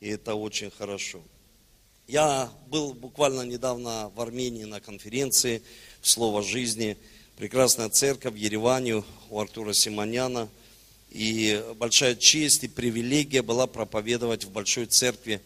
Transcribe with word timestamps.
И 0.00 0.08
это 0.10 0.34
очень 0.34 0.70
хорошо. 0.70 1.20
Я 2.06 2.50
был 2.68 2.94
буквально 2.94 3.42
недавно 3.42 4.10
в 4.14 4.20
Армении 4.20 4.64
на 4.64 4.80
конференции 4.80 5.62
«Слово 6.02 6.42
жизни». 6.42 6.96
Прекрасная 7.36 7.88
церковь 7.88 8.34
в 8.34 8.36
Ереване 8.36 9.04
у 9.28 9.40
Артура 9.40 9.72
Симоняна. 9.72 10.48
И 11.10 11.62
большая 11.76 12.14
честь 12.14 12.64
и 12.64 12.68
привилегия 12.68 13.42
была 13.42 13.66
проповедовать 13.66 14.44
в 14.44 14.50
большой 14.50 14.86
церкви 14.86 15.40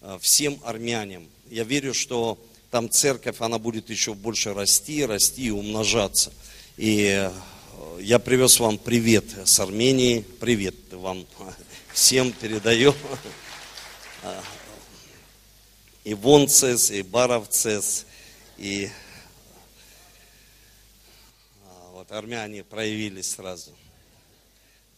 э, 0.00 0.18
всем 0.20 0.58
армянам. 0.64 1.26
Я 1.50 1.64
верю, 1.64 1.92
что 1.92 2.38
там 2.70 2.90
церковь, 2.90 3.40
она 3.40 3.58
будет 3.58 3.90
еще 3.90 4.14
больше 4.14 4.54
расти, 4.54 5.04
расти 5.04 5.46
и 5.46 5.50
умножаться. 5.50 6.32
И 6.76 7.04
э, 7.08 7.30
я 8.00 8.18
привез 8.18 8.60
вам 8.60 8.78
привет 8.78 9.24
с 9.44 9.58
Армении. 9.60 10.24
Привет 10.40 10.76
вам 10.92 11.26
всем 11.92 12.32
передаю. 12.32 12.94
И 16.04 16.14
Вонцес, 16.14 16.90
и 16.90 17.02
Баровцес, 17.02 18.06
и 18.56 18.88
а, 21.64 21.90
вот 21.92 22.10
армяне 22.12 22.64
проявились 22.64 23.30
сразу. 23.32 23.72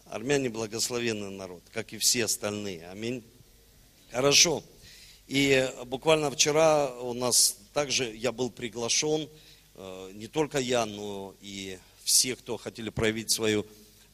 Армяне 0.07 0.49
благословенный 0.49 1.31
народ, 1.31 1.63
как 1.73 1.93
и 1.93 1.99
все 1.99 2.25
остальные. 2.25 2.89
Аминь. 2.89 3.25
Хорошо. 4.11 4.63
И 5.27 5.69
буквально 5.87 6.31
вчера 6.31 6.93
у 7.01 7.13
нас 7.13 7.57
также 7.73 8.13
я 8.13 8.33
был 8.33 8.51
приглашен, 8.51 9.29
э, 9.77 10.11
не 10.15 10.27
только 10.27 10.59
я, 10.59 10.87
но 10.87 11.35
и 11.41 11.79
все, 12.03 12.35
кто 12.35 12.57
хотели 12.57 12.91
проявить 12.91 13.31
свою 13.31 13.65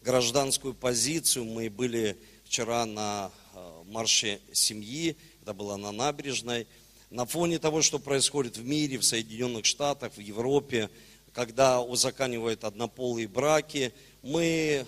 гражданскую 0.02 0.74
позицию. 0.74 1.46
Мы 1.46 1.70
были 1.70 2.18
вчера 2.44 2.84
на 2.84 3.32
марше 3.86 4.40
семьи, 4.52 5.16
это 5.42 5.54
было 5.54 5.76
на 5.76 5.92
набережной. 5.92 6.66
На 7.10 7.24
фоне 7.24 7.58
того, 7.58 7.82
что 7.82 7.98
происходит 7.98 8.56
в 8.56 8.64
мире, 8.64 8.98
в 8.98 9.04
Соединенных 9.04 9.64
Штатах, 9.64 10.12
в 10.16 10.20
Европе, 10.20 10.90
когда 11.32 11.80
узаканивают 11.80 12.64
однополые 12.64 13.28
браки, 13.28 13.92
мы 14.22 14.86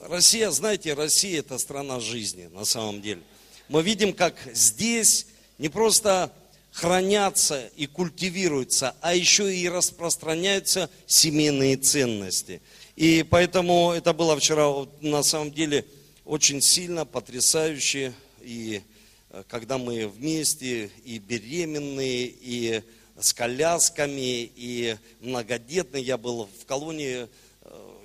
Россия, 0.00 0.50
знаете, 0.50 0.92
Россия 0.92 1.38
это 1.38 1.56
страна 1.58 1.98
жизни 1.98 2.46
на 2.46 2.64
самом 2.64 3.00
деле. 3.00 3.22
Мы 3.68 3.82
видим, 3.82 4.12
как 4.12 4.36
здесь 4.52 5.26
не 5.58 5.70
просто 5.70 6.30
хранятся 6.72 7.70
и 7.76 7.86
культивируются, 7.86 8.94
а 9.00 9.14
еще 9.14 9.54
и 9.54 9.68
распространяются 9.68 10.90
семейные 11.06 11.76
ценности. 11.76 12.60
И 12.96 13.22
поэтому 13.22 13.92
это 13.92 14.12
было 14.12 14.36
вчера 14.36 14.70
на 15.00 15.22
самом 15.22 15.52
деле 15.52 15.86
очень 16.24 16.60
сильно, 16.60 17.04
потрясающе. 17.04 18.14
И 18.42 18.82
э, 19.30 19.42
когда 19.48 19.78
мы 19.78 20.08
вместе 20.08 20.90
и 21.04 21.18
беременные, 21.18 22.26
и 22.26 22.82
с 23.18 23.32
колясками, 23.32 24.50
и 24.56 24.96
многодетные, 25.20 26.02
я 26.02 26.18
был 26.18 26.48
в 26.60 26.66
колонии 26.66 27.28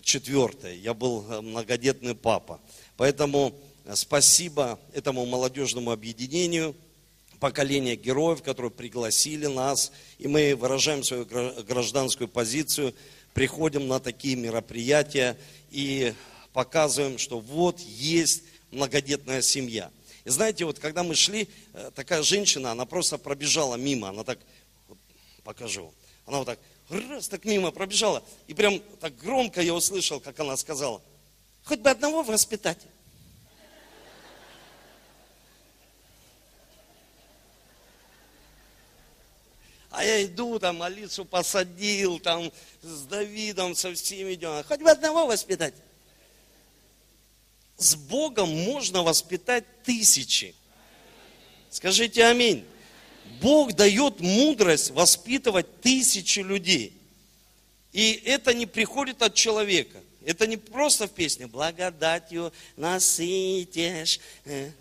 четвертое. 0.01 0.75
Я 0.75 0.93
был 0.93 1.25
э, 1.29 1.41
многодетный 1.41 2.15
папа. 2.15 2.59
Поэтому 2.97 3.53
э, 3.85 3.95
спасибо 3.95 4.79
этому 4.93 5.25
молодежному 5.25 5.91
объединению, 5.91 6.75
поколение 7.39 7.95
героев, 7.95 8.41
которые 8.41 8.71
пригласили 8.71 9.45
нас. 9.45 9.91
И 10.17 10.27
мы 10.27 10.55
выражаем 10.55 11.03
свою 11.03 11.25
гражданскую 11.25 12.27
позицию, 12.27 12.93
приходим 13.33 13.87
на 13.87 13.99
такие 13.99 14.35
мероприятия 14.35 15.37
и 15.69 16.13
показываем, 16.53 17.17
что 17.17 17.39
вот 17.39 17.79
есть 17.79 18.43
многодетная 18.71 19.41
семья. 19.41 19.91
И 20.25 20.29
знаете, 20.29 20.65
вот 20.65 20.79
когда 20.79 21.03
мы 21.03 21.15
шли, 21.15 21.49
э, 21.73 21.91
такая 21.95 22.23
женщина, 22.23 22.71
она 22.71 22.85
просто 22.85 23.17
пробежала 23.17 23.75
мимо, 23.75 24.09
она 24.09 24.23
так, 24.23 24.39
вот, 24.87 24.97
покажу, 25.43 25.93
она 26.25 26.39
вот 26.39 26.45
так 26.45 26.59
раз 26.89 27.27
так 27.27 27.45
мимо 27.45 27.71
пробежала. 27.71 28.23
И 28.47 28.53
прям 28.53 28.79
так 28.99 29.15
громко 29.17 29.61
я 29.61 29.73
услышал, 29.73 30.19
как 30.19 30.39
она 30.39 30.57
сказала, 30.57 31.01
хоть 31.63 31.79
бы 31.79 31.89
одного 31.89 32.23
воспитать. 32.23 32.79
А 39.91 40.03
я 40.03 40.23
иду, 40.23 40.59
там 40.59 40.81
Алису 40.83 41.25
посадил, 41.25 42.19
там 42.19 42.51
с 42.81 43.01
Давидом, 43.03 43.75
со 43.75 43.93
всеми 43.93 44.35
идем. 44.35 44.63
Хоть 44.63 44.81
бы 44.81 44.91
одного 44.91 45.25
воспитать. 45.25 45.73
С 47.79 47.95
Богом 47.95 48.49
можно 48.49 49.03
воспитать 49.03 49.63
тысячи. 49.83 50.53
Скажите 51.71 52.25
аминь. 52.25 52.65
Бог 53.41 53.73
дает 53.73 54.19
мудрость 54.19 54.91
воспитывать 54.91 55.81
тысячи 55.81 56.39
людей. 56.39 56.93
И 57.93 58.21
это 58.25 58.53
не 58.53 58.65
приходит 58.65 59.21
от 59.21 59.33
человека. 59.33 59.97
Это 60.25 60.45
не 60.45 60.57
просто 60.57 61.07
в 61.07 61.11
песне 61.11 61.47
«Благодатью 61.47 62.51
насытишь, 62.75 64.19
э, 64.43 64.71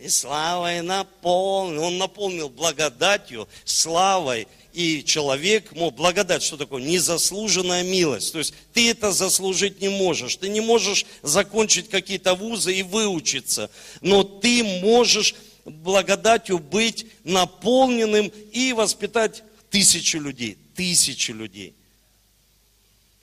и 0.00 0.08
славой 0.08 0.82
наполнил». 0.82 1.84
Он 1.84 1.98
наполнил 1.98 2.48
благодатью, 2.48 3.48
славой, 3.64 4.46
и 4.78 5.02
человек 5.02 5.72
мог 5.72 5.96
благодать, 5.96 6.42
что 6.42 6.56
такое? 6.56 6.82
Незаслуженная 6.82 7.82
милость. 7.82 8.32
То 8.32 8.38
есть 8.38 8.54
ты 8.72 8.90
это 8.90 9.10
заслужить 9.10 9.80
не 9.80 9.88
можешь. 9.88 10.36
Ты 10.36 10.48
не 10.48 10.60
можешь 10.60 11.04
закончить 11.22 11.88
какие-то 11.88 12.34
вузы 12.34 12.76
и 12.76 12.82
выучиться. 12.82 13.70
Но 14.02 14.22
ты 14.22 14.62
можешь 14.62 15.34
благодатью 15.64 16.60
быть 16.60 17.06
наполненным 17.24 18.28
и 18.52 18.72
воспитать 18.72 19.42
тысячу 19.68 20.20
людей. 20.20 20.56
Тысячу 20.76 21.32
людей. 21.32 21.74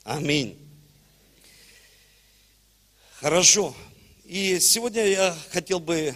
Аминь. 0.04 0.58
Хорошо. 3.20 3.74
И 4.26 4.60
сегодня 4.60 5.06
я 5.06 5.36
хотел 5.52 5.80
бы 5.80 6.14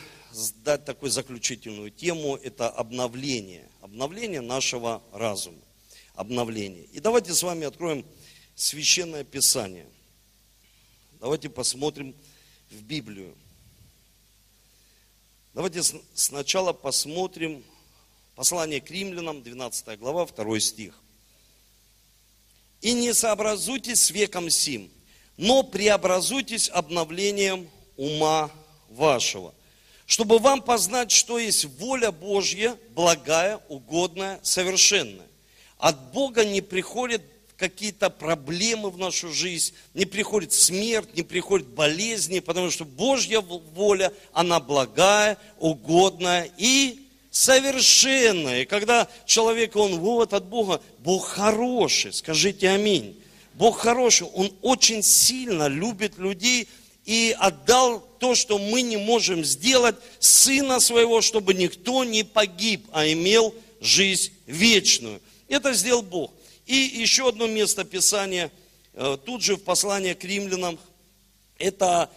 дать 0.65 0.85
такую 0.85 1.11
заключительную 1.11 1.91
тему. 1.91 2.37
Это 2.37 2.69
обновление. 2.69 3.69
Обновление 3.81 4.41
нашего 4.41 5.03
разума. 5.13 5.59
Обновление. 6.15 6.85
И 6.93 7.01
давайте 7.01 7.35
с 7.35 7.43
вами 7.43 7.67
откроем 7.67 8.05
Священное 8.55 9.25
Писание. 9.25 9.87
Давайте 11.21 11.49
посмотрим 11.49 12.15
в 12.71 12.83
Библию. 12.83 13.35
Давайте 15.55 15.83
сначала 16.15 16.73
посмотрим 16.73 17.65
послание 18.37 18.81
к 18.81 18.91
римлянам, 18.91 19.43
12 19.43 19.99
глава, 19.99 20.27
2 20.27 20.61
стих. 20.61 20.95
«И 22.81 22.93
не 22.93 23.13
сообразуйтесь 23.13 24.01
с 24.01 24.11
веком 24.11 24.49
сим, 24.49 24.91
но 25.37 25.63
преобразуйтесь 25.63 26.71
обновлением 26.71 27.69
ума 27.97 28.51
вашего, 28.89 29.55
чтобы 30.11 30.41
вам 30.41 30.61
познать, 30.61 31.13
что 31.13 31.39
есть 31.39 31.67
воля 31.79 32.11
Божья, 32.11 32.77
благая, 32.97 33.61
угодная, 33.69 34.41
совершенная. 34.43 35.29
От 35.79 36.11
Бога 36.11 36.45
не 36.45 36.61
приходит 36.61 37.23
какие-то 37.57 38.11
проблемы 38.11 38.91
в 38.91 38.99
нашу 38.99 39.33
жизнь, 39.33 39.73
не 39.95 40.07
приходит 40.07 40.53
смерть, 40.53 41.15
не 41.15 41.23
приходит 41.23 41.69
болезни, 41.69 42.41
потому 42.41 42.73
что 42.73 42.85
Божья 42.85 43.41
воля, 43.41 44.13
она 44.33 44.59
благая, 44.59 45.39
угодная 45.61 46.51
и 46.59 47.07
совершенная. 47.31 48.63
И 48.63 48.65
когда 48.65 49.07
человек, 49.27 49.77
он 49.77 50.01
вот 50.01 50.35
от 50.35 50.45
Бога, 50.45 50.81
Бог 50.99 51.25
хороший, 51.25 52.13
скажите 52.13 52.69
аминь. 52.71 53.17
Бог 53.55 53.79
хороший, 53.79 54.27
Он 54.35 54.53
очень 54.61 55.05
сильно 55.05 55.69
любит 55.69 56.19
людей 56.19 56.67
и 57.11 57.35
отдал 57.37 57.99
то, 58.21 58.37
что 58.37 58.57
мы 58.57 58.83
не 58.83 58.97
можем 58.97 59.45
сделать, 59.45 59.97
Сына 60.21 60.79
Своего, 60.79 61.23
чтобы 61.23 61.55
никто 61.55 62.05
не 62.05 62.23
погиб, 62.23 62.87
а 62.93 63.05
имел 63.11 63.53
жизнь 63.81 64.33
вечную. 64.47 65.21
Это 65.49 65.73
сделал 65.73 66.03
Бог. 66.03 66.31
И 66.67 66.77
еще 66.77 67.31
одно 67.31 67.49
место 67.49 67.83
Писания, 67.83 68.53
э, 68.95 69.19
тут 69.27 69.43
же 69.43 69.57
в 69.57 69.65
послании 69.65 70.15
к 70.15 70.23
римлянам, 70.23 70.79
это 71.59 72.09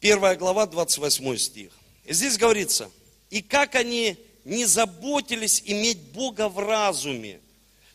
первая 0.00 0.34
глава, 0.34 0.66
28 0.66 1.36
стих. 1.36 1.70
Здесь 2.08 2.36
говорится, 2.36 2.90
и 3.30 3.42
как 3.42 3.76
они 3.76 4.16
не 4.44 4.64
заботились 4.64 5.62
иметь 5.66 6.00
Бога 6.00 6.48
в 6.48 6.58
разуме, 6.58 7.38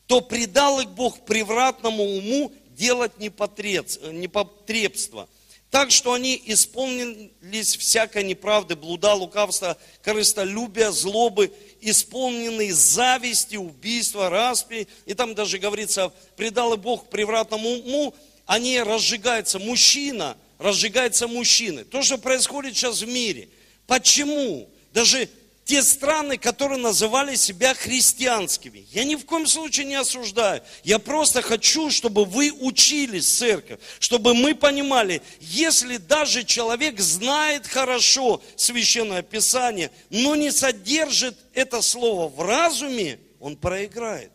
то 0.07 0.21
предал 0.21 0.79
их 0.79 0.91
Бог 0.91 1.25
превратному 1.25 2.05
уму 2.05 2.53
делать 2.69 3.19
непотребство. 3.19 5.27
Так 5.71 5.89
что 5.89 6.11
они 6.11 6.39
исполнились 6.47 7.77
всякой 7.77 8.25
неправды, 8.25 8.75
блуда, 8.75 9.13
лукавства, 9.13 9.77
корыстолюбия, 10.03 10.91
злобы 10.91 11.53
исполненные 11.79 12.73
зависти, 12.73 13.55
убийства, 13.55 14.29
распри. 14.29 14.89
И 15.05 15.13
там 15.13 15.33
даже 15.33 15.59
говорится, 15.59 16.11
предал 16.35 16.75
Бог 16.75 17.09
превратному 17.09 17.69
уму, 17.69 18.13
они 18.45 18.81
разжигаются. 18.81 19.59
Мужчина, 19.59 20.35
разжигается 20.59 21.29
мужчины. 21.29 21.85
То, 21.85 22.01
что 22.01 22.17
происходит 22.17 22.75
сейчас 22.75 23.01
в 23.01 23.07
мире. 23.07 23.47
Почему? 23.87 24.69
Даже 24.93 25.29
те 25.63 25.83
страны, 25.83 26.37
которые 26.37 26.79
называли 26.79 27.35
себя 27.35 27.73
христианскими. 27.73 28.85
Я 28.91 29.03
ни 29.03 29.15
в 29.15 29.25
коем 29.25 29.45
случае 29.45 29.85
не 29.85 29.95
осуждаю. 29.95 30.61
Я 30.83 30.99
просто 30.99 31.41
хочу, 31.41 31.89
чтобы 31.91 32.25
вы 32.25 32.51
учились, 32.51 33.37
церковь, 33.37 33.79
чтобы 33.99 34.33
мы 34.33 34.55
понимали, 34.55 35.21
если 35.39 35.97
даже 35.97 36.43
человек 36.43 36.99
знает 36.99 37.67
хорошо 37.67 38.41
священное 38.55 39.21
писание, 39.21 39.91
но 40.09 40.35
не 40.35 40.51
содержит 40.51 41.37
это 41.53 41.81
слово 41.81 42.27
в 42.27 42.41
разуме, 42.41 43.19
он 43.39 43.55
проиграет. 43.55 44.31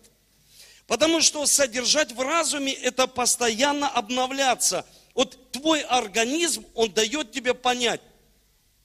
Потому 0.86 1.20
что 1.20 1.44
содержать 1.46 2.12
в 2.12 2.20
разуме– 2.20 2.72
это 2.82 3.08
постоянно 3.08 3.88
обновляться. 3.88 4.86
Вот 5.14 5.50
твой 5.50 5.80
организм, 5.80 6.64
он 6.74 6.92
дает 6.92 7.32
тебе 7.32 7.54
понять, 7.54 8.00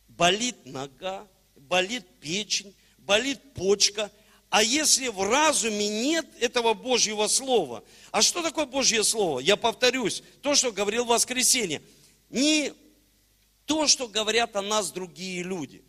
болит 0.07 0.55
нога, 0.65 1.27
болит 1.71 2.05
печень, 2.19 2.75
болит 2.97 3.39
почка. 3.53 4.11
А 4.49 4.61
если 4.61 5.07
в 5.07 5.23
разуме 5.23 5.87
нет 5.87 6.25
этого 6.41 6.73
Божьего 6.73 7.27
Слова, 7.27 7.81
а 8.11 8.21
что 8.21 8.43
такое 8.43 8.65
Божье 8.65 9.05
Слово? 9.05 9.39
Я 9.39 9.55
повторюсь, 9.55 10.21
то, 10.41 10.53
что 10.53 10.73
говорил 10.73 11.05
в 11.05 11.07
воскресенье. 11.07 11.81
Не 12.29 12.73
то, 13.65 13.87
что 13.87 14.09
говорят 14.09 14.57
о 14.57 14.61
нас 14.61 14.91
другие 14.91 15.43
люди, 15.43 15.81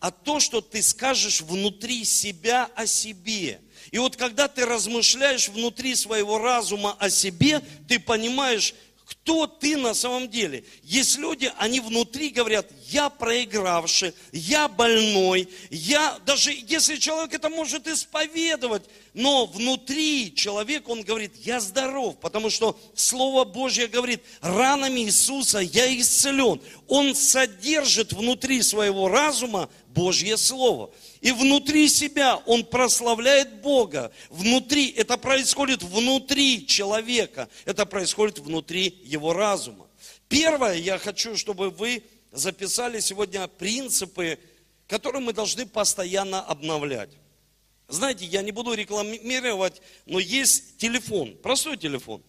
а 0.00 0.10
то, 0.10 0.40
что 0.40 0.60
ты 0.60 0.82
скажешь 0.82 1.42
внутри 1.42 2.04
себя 2.04 2.68
о 2.74 2.88
себе. 2.88 3.60
И 3.92 3.98
вот 3.98 4.16
когда 4.16 4.48
ты 4.48 4.66
размышляешь 4.66 5.48
внутри 5.48 5.94
своего 5.94 6.38
разума 6.38 6.96
о 6.98 7.08
себе, 7.08 7.60
ты 7.86 8.00
понимаешь, 8.00 8.74
кто 9.10 9.48
ты 9.48 9.76
на 9.76 9.92
самом 9.92 10.28
деле. 10.28 10.64
Есть 10.84 11.18
люди, 11.18 11.52
они 11.58 11.80
внутри 11.80 12.28
говорят, 12.28 12.66
я 12.86 13.10
проигравший, 13.10 14.14
я 14.32 14.68
больной, 14.68 15.48
я, 15.70 16.18
даже 16.24 16.52
если 16.52 16.96
человек 16.96 17.34
это 17.34 17.48
может 17.48 17.88
исповедовать, 17.88 18.84
но 19.12 19.46
внутри 19.46 20.32
человек, 20.34 20.88
он 20.88 21.02
говорит, 21.02 21.32
я 21.44 21.58
здоров, 21.58 22.20
потому 22.20 22.50
что 22.50 22.78
Слово 22.94 23.44
Божье 23.44 23.88
говорит, 23.88 24.22
ранами 24.40 25.00
Иисуса 25.00 25.58
я 25.58 25.92
исцелен. 25.98 26.60
Он 26.86 27.14
содержит 27.14 28.12
внутри 28.12 28.62
своего 28.62 29.08
разума 29.08 29.68
Божье 29.88 30.36
Слово. 30.36 30.90
И 31.20 31.32
внутри 31.32 31.88
себя 31.88 32.36
он 32.46 32.64
прославляет 32.64 33.60
Бога. 33.60 34.10
Внутри, 34.30 34.88
это 34.90 35.18
происходит 35.18 35.82
внутри 35.82 36.66
человека. 36.66 37.48
Это 37.66 37.84
происходит 37.84 38.38
внутри 38.38 39.00
его 39.04 39.34
разума. 39.34 39.86
Первое, 40.28 40.76
я 40.76 40.98
хочу, 40.98 41.36
чтобы 41.36 41.70
вы 41.70 42.02
записали 42.32 43.00
сегодня 43.00 43.46
принципы, 43.48 44.38
которые 44.86 45.22
мы 45.22 45.32
должны 45.32 45.66
постоянно 45.66 46.40
обновлять. 46.40 47.10
Знаете, 47.88 48.24
я 48.24 48.40
не 48.40 48.52
буду 48.52 48.72
рекламировать, 48.72 49.82
но 50.06 50.20
есть 50.20 50.78
телефон, 50.78 51.36
простой 51.42 51.76
телефон. 51.76 52.22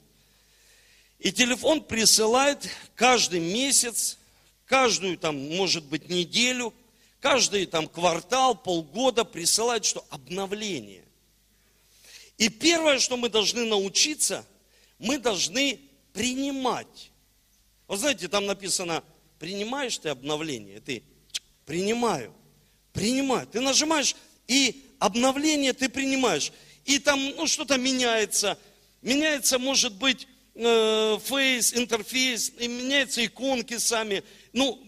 И 1.20 1.32
телефон 1.32 1.82
присылает 1.82 2.68
каждый 2.96 3.40
месяц, 3.40 4.18
каждую 4.66 5.18
там, 5.18 5.56
может 5.56 5.86
быть, 5.86 6.10
неделю 6.10 6.74
каждый 7.22 7.66
там 7.66 7.88
квартал, 7.88 8.56
полгода 8.56 9.24
присылают 9.24 9.86
что? 9.86 10.06
Обновление. 10.10 11.06
И 12.38 12.50
первое, 12.50 13.00
что 13.00 13.16
мы 13.16 13.30
должны 13.30 13.66
научиться, 13.66 14.46
мы 14.98 15.18
должны 15.18 15.80
принимать. 16.12 17.12
Вот 17.88 18.00
знаете, 18.00 18.28
там 18.28 18.46
написано, 18.46 19.04
принимаешь 19.40 19.98
ты 19.98 20.10
обновление? 20.10 20.80
Ты 20.82 21.04
принимаю, 21.66 22.34
принимаю. 22.94 23.48
Ты 23.48 23.62
нажимаешь, 23.62 24.16
и 24.48 24.84
обновление 25.00 25.74
ты 25.74 25.88
принимаешь. 25.88 26.52
И 26.86 27.00
там 27.00 27.20
ну, 27.36 27.48
что-то 27.48 27.78
меняется. 27.78 28.58
Меняется, 29.02 29.60
может 29.60 29.94
быть, 29.94 30.28
э, 30.56 31.20
фейс, 31.24 31.74
интерфейс, 31.74 32.52
и 32.58 32.68
меняются 32.68 33.26
иконки 33.26 33.78
сами. 33.78 34.24
Ну, 34.54 34.84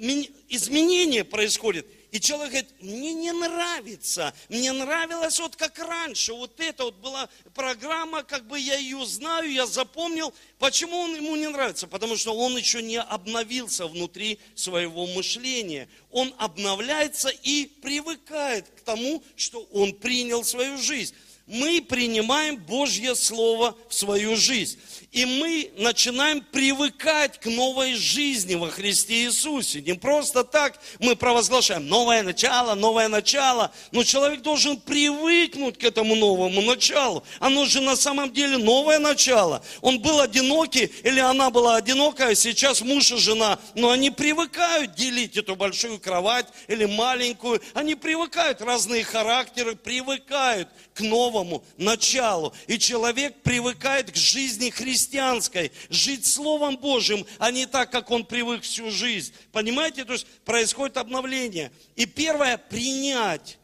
изменения 0.50 1.24
происходят. 1.24 1.86
И 2.14 2.20
человек 2.20 2.52
говорит, 2.52 2.70
мне 2.80 3.12
не 3.12 3.32
нравится, 3.32 4.36
мне 4.48 4.72
нравилось 4.72 5.40
вот 5.40 5.56
как 5.56 5.80
раньше, 5.80 6.34
вот 6.34 6.60
это 6.60 6.84
вот 6.84 6.94
была 6.98 7.28
программа, 7.56 8.22
как 8.22 8.46
бы 8.46 8.60
я 8.60 8.78
ее 8.78 9.04
знаю, 9.08 9.52
я 9.52 9.66
запомнил. 9.66 10.32
Почему 10.60 10.96
он 10.96 11.16
ему 11.16 11.36
не 11.36 11.48
нравится? 11.48 11.88
Потому 11.88 12.16
что 12.16 12.36
он 12.36 12.56
еще 12.56 12.84
не 12.84 13.00
обновился 13.00 13.88
внутри 13.88 14.40
своего 14.54 15.08
мышления. 15.08 15.90
Он 16.12 16.32
обновляется 16.38 17.30
и 17.30 17.66
привыкает 17.66 18.70
к 18.70 18.82
тому, 18.82 19.24
что 19.36 19.64
он 19.74 19.92
принял 19.94 20.44
свою 20.44 20.78
жизнь 20.78 21.16
мы 21.46 21.82
принимаем 21.82 22.58
Божье 22.58 23.16
Слово 23.16 23.78
в 23.90 23.94
свою 23.94 24.36
жизнь. 24.36 24.80
И 25.14 25.26
мы 25.26 25.72
начинаем 25.78 26.42
привыкать 26.42 27.40
к 27.40 27.46
новой 27.46 27.94
жизни 27.94 28.56
во 28.56 28.72
Христе 28.72 29.26
Иисусе. 29.26 29.80
Не 29.80 29.94
просто 29.94 30.44
так 30.44 30.80
мы 30.98 31.16
провозглашаем 31.16 31.88
новое 31.88 32.24
начало, 32.24 32.74
новое 32.74 33.08
начало. 33.08 33.72
Но 33.92 34.04
человек 34.04 34.42
должен 34.42 34.76
привыкнуть 34.82 35.78
к 35.78 35.84
этому 35.84 36.16
новому 36.16 36.64
началу. 36.64 37.24
Оно 37.40 37.66
же 37.66 37.80
на 37.80 37.96
самом 37.96 38.34
деле 38.34 38.58
новое 38.58 38.98
начало. 38.98 39.64
Он 39.82 40.00
был 40.00 40.20
одинокий 40.20 40.86
или 41.04 41.20
она 41.20 41.52
была 41.52 41.76
одинокая, 41.76 42.34
сейчас 42.34 42.82
муж 42.82 43.12
и 43.12 43.18
жена. 43.18 43.60
Но 43.76 43.92
они 43.92 44.10
привыкают 44.10 44.96
делить 44.96 45.38
эту 45.38 45.56
большую 45.56 46.00
кровать 46.00 46.48
или 46.68 46.86
маленькую. 46.86 47.62
Они 47.76 47.94
привыкают, 47.94 48.64
разные 48.64 49.04
характеры 49.04 49.76
привыкают 49.76 50.70
к 50.96 51.02
новому 51.02 51.64
началу. 51.78 52.52
И 52.66 52.80
человек 52.80 53.44
привыкает 53.44 54.10
к 54.10 54.16
жизни 54.16 54.72
христианства 54.72 55.03
христианской, 55.04 55.72
жить 55.90 56.26
Словом 56.26 56.78
Божьим, 56.78 57.26
а 57.38 57.52
не 57.52 57.66
так, 57.66 57.92
как 57.92 58.10
он 58.12 58.26
привык 58.26 58.64
всю 58.64 58.90
жизнь. 58.90 59.34
Понимаете? 59.52 60.06
То 60.06 60.14
есть 60.14 60.28
происходит 60.46 60.98
обновление. 60.98 61.72
И 61.96 62.06
первое, 62.06 62.58
принять. 62.58 63.58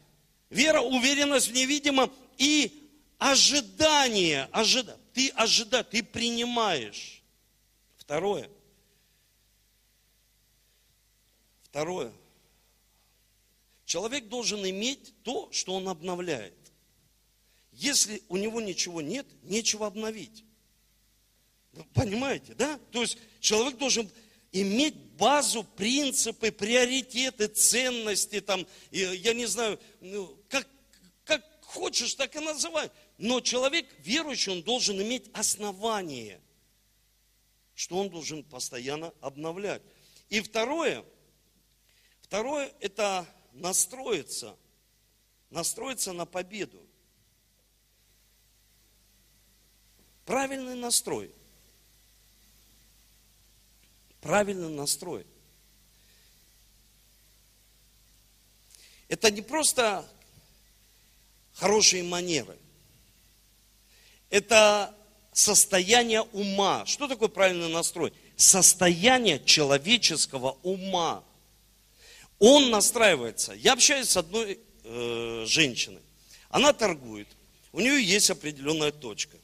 Вера, 0.50 0.80
уверенность 0.80 1.48
в 1.48 1.52
невидимом 1.52 2.12
и 2.38 2.88
ожидание. 3.18 4.48
Ожида... 4.52 4.98
Ты 5.12 5.30
ожидаешь, 5.30 5.86
ты 5.90 6.02
принимаешь. 6.02 7.22
Второе. 7.96 8.48
Второе. 11.62 12.12
Человек 13.84 14.28
должен 14.28 14.64
иметь 14.64 15.12
то, 15.24 15.50
что 15.50 15.74
он 15.74 15.88
обновляет. 15.88 16.54
Если 17.72 18.22
у 18.28 18.36
него 18.36 18.60
ничего 18.60 19.00
нет, 19.00 19.26
нечего 19.42 19.86
обновить. 19.86 20.44
Понимаете, 21.94 22.54
да? 22.54 22.78
То 22.90 23.02
есть 23.02 23.18
человек 23.40 23.78
должен 23.78 24.10
иметь 24.52 24.96
базу, 25.16 25.62
принципы, 25.62 26.50
приоритеты, 26.50 27.46
ценности, 27.46 28.40
там, 28.40 28.66
я 28.90 29.34
не 29.34 29.46
знаю, 29.46 29.78
ну, 30.00 30.36
как, 30.48 30.66
как 31.24 31.44
хочешь, 31.62 32.14
так 32.14 32.34
и 32.34 32.40
называй. 32.40 32.90
Но 33.18 33.40
человек 33.40 33.86
верующий, 33.98 34.52
он 34.52 34.62
должен 34.62 35.00
иметь 35.00 35.30
основание, 35.32 36.40
что 37.74 37.98
он 37.98 38.10
должен 38.10 38.42
постоянно 38.42 39.12
обновлять. 39.20 39.82
И 40.28 40.40
второе, 40.40 41.04
второе 42.22 42.72
это 42.80 43.26
настроиться, 43.52 44.56
настроиться 45.50 46.12
на 46.12 46.26
победу. 46.26 46.84
Правильный 50.24 50.74
настрой– 50.74 51.32
правильный 54.20 54.68
настрой. 54.68 55.26
Это 59.08 59.30
не 59.30 59.42
просто 59.42 60.08
хорошие 61.54 62.02
манеры. 62.02 62.56
Это 64.30 64.94
состояние 65.32 66.22
ума. 66.32 66.86
Что 66.86 67.08
такое 67.08 67.28
правильный 67.28 67.68
настрой? 67.68 68.12
Состояние 68.36 69.42
человеческого 69.44 70.56
ума. 70.62 71.24
Он 72.38 72.70
настраивается. 72.70 73.52
Я 73.52 73.72
общаюсь 73.74 74.08
с 74.08 74.16
одной 74.16 74.58
э, 74.84 75.44
женщиной. 75.46 76.00
Она 76.48 76.72
торгует. 76.72 77.28
У 77.72 77.80
нее 77.80 78.02
есть 78.02 78.30
определенная 78.30 78.92
точка. 78.92 79.36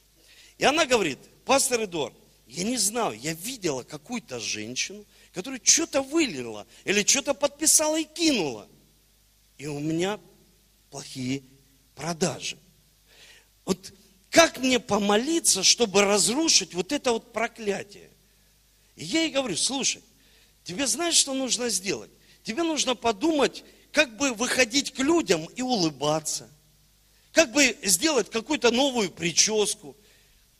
И 0.57 0.65
она 0.65 0.85
говорит, 0.85 1.19
пастор 1.45 1.83
Эдуард, 1.83 2.13
я 2.47 2.63
не 2.63 2.77
знаю, 2.77 3.19
я 3.19 3.33
видела 3.33 3.83
какую-то 3.83 4.39
женщину, 4.39 5.05
которая 5.33 5.59
что-то 5.63 6.01
вылила 6.01 6.65
или 6.85 7.03
что-то 7.03 7.33
подписала 7.33 7.99
и 7.99 8.05
кинула. 8.05 8.67
И 9.57 9.67
у 9.67 9.79
меня 9.79 10.19
плохие 10.89 11.43
продажи. 11.95 12.57
Вот 13.65 13.93
как 14.29 14.59
мне 14.59 14.79
помолиться, 14.79 15.63
чтобы 15.63 16.03
разрушить 16.03 16.73
вот 16.73 16.91
это 16.91 17.11
вот 17.11 17.33
проклятие? 17.33 18.09
И 18.95 19.03
я 19.03 19.23
ей 19.23 19.31
говорю, 19.31 19.57
слушай, 19.57 20.01
тебе 20.63 20.87
знаешь, 20.87 21.15
что 21.15 21.33
нужно 21.33 21.69
сделать? 21.69 22.11
Тебе 22.43 22.63
нужно 22.63 22.95
подумать, 22.95 23.63
как 23.91 24.15
бы 24.15 24.33
выходить 24.33 24.93
к 24.93 24.99
людям 24.99 25.45
и 25.55 25.61
улыбаться. 25.61 26.49
Как 27.33 27.51
бы 27.51 27.77
сделать 27.83 28.29
какую-то 28.29 28.71
новую 28.71 29.11
прическу, 29.11 29.97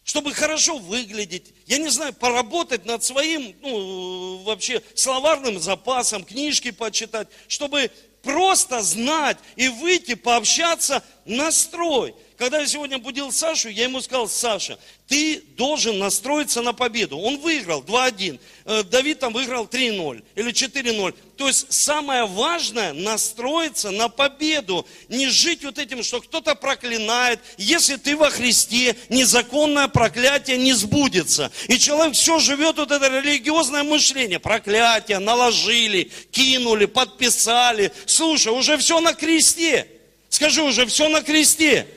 чтобы 0.07 0.33
хорошо 0.33 0.77
выглядеть. 0.77 1.53
Я 1.65 1.79
не 1.79 1.89
знаю, 1.89 2.13
поработать 2.13 2.85
над 2.85 3.03
своим, 3.03 3.53
ну, 3.61 4.37
вообще, 4.43 4.81
словарным 4.95 5.59
запасом, 5.59 6.23
книжки 6.23 6.71
почитать, 6.71 7.27
чтобы 7.49 7.91
просто 8.23 8.81
знать 8.81 9.37
и 9.57 9.67
выйти, 9.67 10.15
пообщаться, 10.15 11.03
настрой. 11.25 12.15
Когда 12.37 12.59
я 12.59 12.67
сегодня 12.67 12.99
будил 12.99 13.33
Сашу, 13.33 13.67
я 13.67 13.83
ему 13.83 13.99
сказал, 13.99 14.29
Саша, 14.29 14.79
ты 15.07 15.41
должен 15.57 15.99
настроиться 15.99 16.61
на 16.61 16.71
победу. 16.71 17.17
Он 17.17 17.37
выиграл 17.39 17.81
2-1. 17.81 18.39
Э, 18.63 18.83
Давид 18.83 19.19
там 19.19 19.33
выиграл 19.33 19.65
3-0 19.65 20.23
или 20.35 20.51
4-0. 20.53 21.15
То 21.38 21.48
есть 21.48 21.72
самое 21.72 22.25
важное 22.25 22.94
настроиться 22.94 23.91
на 23.91 24.10
победу. 24.10 24.88
Не 25.08 25.27
жить 25.27 25.63
вот 25.63 25.77
этим, 25.77 26.03
что 26.03 26.20
кто-то 26.20 26.56
проклинает. 26.56 27.39
Если 27.58 27.96
ты 27.96 28.17
во 28.17 28.32
Христе, 28.32 28.96
незаконное 29.10 29.88
проклятие 29.88 30.58
не 30.58 30.74
сбудется. 30.74 31.51
И 31.67 31.77
человек 31.77 32.15
все 32.15 32.39
живет 32.39 32.77
вот 32.77 32.91
это 32.91 33.08
религиозное 33.08 33.84
мышление. 33.84 34.39
Проклятие 34.39 35.20
наложили, 35.20 36.12
кинули, 36.32 36.86
подписали. 36.86 37.94
Слушай, 38.08 38.51
уже 38.51 38.77
все 38.77 39.00
на 39.00 39.13
кресте. 39.13 39.88
Скажи, 40.29 40.63
уже 40.63 40.88
все 40.88 41.08
на 41.08 41.22
кресте. 41.22 41.88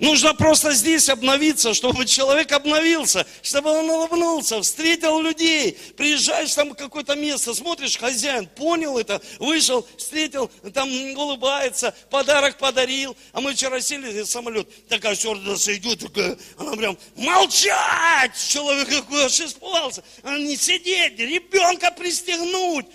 Нужно 0.00 0.32
просто 0.32 0.72
здесь 0.72 1.10
обновиться, 1.10 1.74
чтобы 1.74 2.06
человек 2.06 2.50
обновился, 2.52 3.26
чтобы 3.42 3.70
он 3.70 3.90
улыбнулся, 3.90 4.62
встретил 4.62 5.20
людей. 5.20 5.78
Приезжаешь 5.94 6.54
там 6.54 6.70
в 6.70 6.74
какое-то 6.74 7.14
место, 7.16 7.52
смотришь, 7.52 7.98
хозяин 7.98 8.46
понял 8.46 8.96
это, 8.98 9.20
вышел, 9.38 9.86
встретил, 9.98 10.50
там 10.72 10.88
улыбается, 11.14 11.94
подарок 12.08 12.56
подарил. 12.56 13.14
А 13.34 13.42
мы 13.42 13.52
вчера 13.52 13.78
сели 13.82 14.22
в 14.22 14.26
самолет, 14.26 14.88
такая 14.88 15.14
стюардесса 15.14 15.76
идет, 15.76 15.98
такая, 15.98 16.38
она 16.56 16.76
прям, 16.76 16.96
молчать! 17.16 18.32
Человек 18.48 18.88
какой 18.88 19.26
аж 19.26 19.38
испугался. 19.38 20.02
А 20.22 20.38
не 20.38 20.56
сидеть, 20.56 21.18
ребенка 21.18 21.90
пристегнуть. 21.90 22.86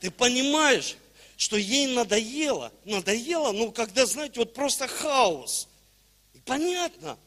Ты 0.00 0.10
понимаешь? 0.10 0.96
Что 1.40 1.56
ей 1.56 1.86
надоело, 1.86 2.70
надоело, 2.84 3.52
ну, 3.52 3.72
когда, 3.72 4.04
знаете, 4.04 4.40
вот 4.40 4.52
просто 4.52 4.86
хаос. 4.86 5.68
Понятно, 6.44 7.18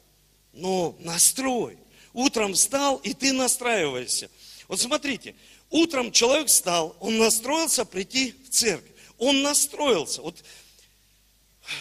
но 0.51 0.95
настрой. 0.99 1.79
Утром 2.13 2.53
встал, 2.53 2.97
и 2.97 3.15
ты 3.15 3.33
настраиваешься. 3.33 4.29
Вот 4.67 4.79
смотрите, 4.79 5.33
утром 5.71 6.11
человек 6.11 6.45
встал, 6.49 6.95
он 6.99 7.17
настроился 7.17 7.85
прийти 7.85 8.35
в 8.45 8.51
церковь. 8.51 8.91
Он 9.17 9.41
настроился. 9.41 10.21
Вот 10.21 10.43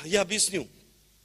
я 0.04 0.22
объясню. 0.22 0.66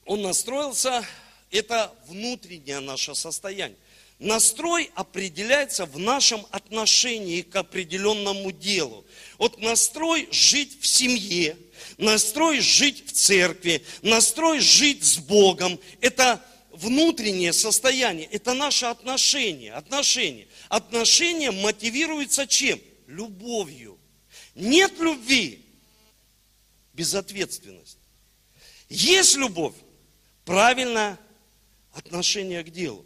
Он 0.04 0.22
настроился, 0.22 1.06
это 1.52 1.96
внутреннее 2.08 2.82
наше 2.82 3.16
состояние. 3.16 3.78
Настрой 4.20 4.90
определяется 4.96 5.86
в 5.86 6.00
нашем 6.00 6.46
отношении 6.50 7.44
к 7.44 7.56
определенному 7.56 8.52
делу. 8.52 9.06
Вот 9.38 9.62
настрой 9.62 10.28
жить 10.32 10.82
в 10.82 10.88
семье, 10.88 11.56
настрой 12.00 12.60
жить 12.60 13.06
в 13.06 13.12
церкви, 13.12 13.84
настрой 14.02 14.60
жить 14.60 15.04
с 15.04 15.18
Богом, 15.18 15.80
это 16.02 16.44
внутреннее 16.72 17.54
состояние, 17.54 18.28
это 18.32 18.54
наше 18.54 18.88
отношение, 18.88 19.74
отношение. 19.74 20.48
Отношение 20.70 21.52
мотивируется 21.52 22.48
чем? 22.48 22.80
Любовью. 23.06 24.00
Нет 24.56 24.94
любви, 25.00 25.64
безответственность. 26.94 28.00
Есть 28.90 29.36
любовь, 29.36 29.76
правильное 30.44 31.20
отношение 31.94 32.64
к 32.64 32.70
делу. 32.72 33.06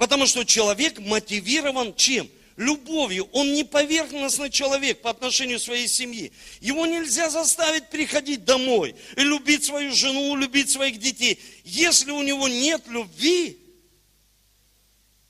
Потому 0.00 0.26
что 0.26 0.44
человек 0.44 0.98
мотивирован 0.98 1.94
чем? 1.94 2.26
Любовью. 2.56 3.28
Он 3.32 3.52
не 3.52 3.64
поверхностный 3.64 4.48
человек 4.48 5.02
по 5.02 5.10
отношению 5.10 5.58
к 5.58 5.62
своей 5.62 5.88
семье. 5.88 6.32
Его 6.62 6.86
нельзя 6.86 7.28
заставить 7.28 7.90
приходить 7.90 8.46
домой 8.46 8.94
и 9.18 9.20
любить 9.20 9.62
свою 9.62 9.92
жену, 9.92 10.34
любить 10.36 10.70
своих 10.70 10.98
детей. 10.98 11.38
Если 11.64 12.12
у 12.12 12.22
него 12.22 12.48
нет 12.48 12.86
любви, 12.86 13.58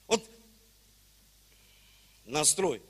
вот 0.07 0.25
настрой. 2.27 2.81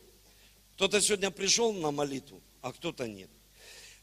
Кто-то 0.74 1.00
сегодня 1.00 1.30
пришел 1.30 1.72
на 1.72 1.90
молитву, 1.90 2.42
а 2.60 2.74
кто-то 2.74 3.08
нет. 3.08 3.30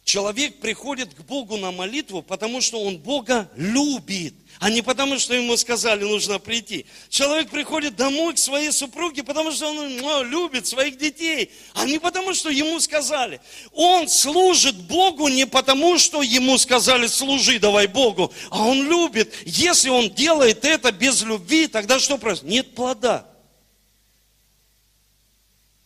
Человек 0.08 0.62
приходит 0.62 1.14
к 1.14 1.20
Богу 1.26 1.58
на 1.58 1.74
молитву, 1.74 2.22
потому 2.22 2.62
что 2.62 2.82
он 2.82 2.98
Бога 2.98 3.52
любит, 3.58 4.36
а 4.58 4.70
не 4.70 4.82
потому, 4.82 5.20
что 5.20 5.34
ему 5.34 5.58
сказали, 5.58 6.06
нужно 6.06 6.40
прийти. 6.40 6.86
Человек 7.10 7.50
приходит 7.50 7.98
домой 7.98 8.34
к 8.34 8.38
своей 8.38 8.72
супруге, 8.72 9.24
потому 9.24 9.52
что 9.52 9.68
он 9.68 9.98
ну, 9.98 10.24
любит 10.24 10.66
своих 10.66 10.98
детей, 10.98 11.52
а 11.74 11.84
не 11.84 12.00
потому, 12.00 12.34
что 12.34 12.50
ему 12.50 12.80
сказали. 12.80 13.42
Он 13.74 14.08
служит 14.08 14.76
Богу 14.76 15.28
не 15.28 15.46
потому, 15.46 15.98
что 15.98 16.22
ему 16.22 16.58
сказали, 16.58 17.08
служи 17.08 17.60
давай 17.60 17.88
Богу, 17.88 18.32
а 18.50 18.64
он 18.64 18.88
любит. 18.88 19.34
Если 19.44 19.90
он 19.90 20.10
делает 20.12 20.64
это 20.64 20.94
без 20.94 21.22
любви, 21.24 21.68
тогда 21.68 22.00
что 22.00 22.18
происходит? 22.18 22.50
Нет 22.50 22.76
плода. 22.76 23.28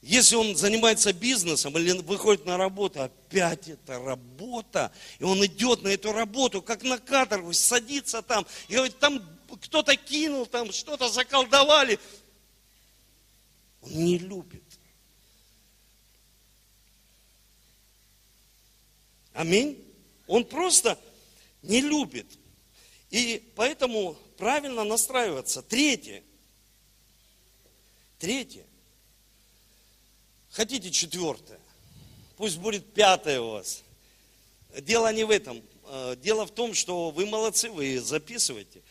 Если 0.02 0.36
он 0.36 0.56
занимается 0.56 1.14
бизнесом 1.14 1.78
или 1.78 1.92
выходит 2.00 2.46
на 2.46 2.58
работу, 2.58 3.04
опять 3.04 3.68
это 3.68 4.00
работа, 4.00 4.92
и 5.20 5.24
он 5.24 5.46
идет 5.46 5.84
на 5.84 5.90
эту 5.90 6.12
работу, 6.12 6.64
как 6.64 6.82
на 6.82 6.98
каторгу, 6.98 7.54
садится 7.54 8.24
там, 8.24 8.48
и 8.68 8.74
говорит, 8.74 8.98
там 8.98 9.22
кто-то 9.62 9.96
кинул, 9.96 10.48
там 10.48 10.72
что-то 10.72 11.08
заколдовали. 11.10 12.00
Он 13.82 13.92
не 13.92 14.18
любит. 14.18 14.64
Аминь. 19.34 19.84
Он 20.26 20.44
просто 20.46 20.98
не 21.62 21.82
любит. 21.82 22.26
И 23.12 23.52
поэтому 23.56 24.18
правильно 24.38 24.84
настраиваться. 24.84 25.62
Третье. 25.62 26.24
Третье. 28.18 28.66
Хотите 30.52 30.92
четвертое? 30.92 31.60
Пусть 32.36 32.58
будет 32.58 32.94
пятое 32.94 33.40
у 33.40 33.52
вас. 33.52 33.84
Дело 34.82 35.12
не 35.14 35.24
в 35.24 35.30
этом. 35.30 35.62
Э, 35.86 36.18
дело 36.22 36.46
в 36.46 36.52
том, 36.52 36.74
что 36.74 37.10
вы 37.12 37.26
молодцы, 37.26 37.70
вы 37.70 38.00
записываете. 38.02 38.82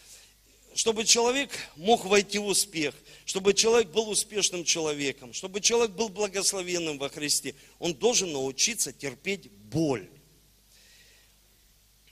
Чтобы 0.75 1.05
человек 1.05 1.51
мог 1.77 2.07
войти 2.07 2.39
в 2.39 2.47
успех, 2.47 2.95
чтобы 3.27 3.53
человек 3.53 3.89
был 3.89 4.09
успешным 4.09 4.65
человеком, 4.65 5.35
чтобы 5.35 5.61
человек 5.61 5.91
был 5.91 6.09
благословенным 6.09 6.97
во 6.97 7.11
Христе, 7.11 7.55
он 7.79 7.93
должен 7.93 8.33
научиться 8.33 8.93
терпеть 8.93 9.51
боль. 9.51 10.09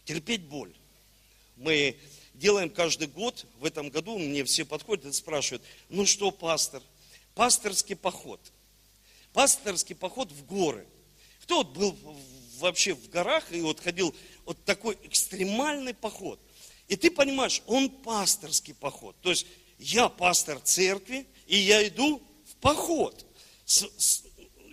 Терпеть 0.05 0.43
боль. 0.43 0.75
Мы 1.57 1.97
делаем 2.35 2.69
каждый 2.69 3.07
год, 3.07 3.47
в 3.61 3.65
этом 3.65 3.89
году 3.89 4.19
мне 4.19 4.45
все 4.45 4.65
подходят 4.65 5.07
и 5.07 5.13
спрашивают, 5.13 5.63
ну 5.89 6.05
что, 6.05 6.31
пастор, 6.31 6.83
пасторский 7.35 7.97
поход– 7.97 8.41
пасторский 9.39 9.95
поход 9.95 10.33
в 10.33 10.47
горы. 10.47 10.85
Кто 11.43 11.59
вот 11.59 11.69
был 11.69 11.97
вообще 12.59 12.93
в 12.93 13.09
горах 13.09 13.53
и 13.53 13.61
вот 13.61 13.79
ходил 13.79 14.13
вот 14.45 14.65
такой 14.65 14.99
экстремальный 15.05 15.95
поход? 15.95 16.41
И 16.89 16.97
ты 16.97 17.09
понимаешь, 17.09 17.63
он 17.69 17.89
пасторский 17.89 18.75
поход. 18.75 19.15
То 19.23 19.31
есть 19.31 19.47
я 19.79 20.09
пастор 20.09 20.59
церкви, 20.59 21.25
и 21.47 21.57
я 21.57 21.87
иду 21.87 22.21
в 22.47 22.57
поход. 22.57 23.25
С, 23.65 23.89
с, 23.97 24.25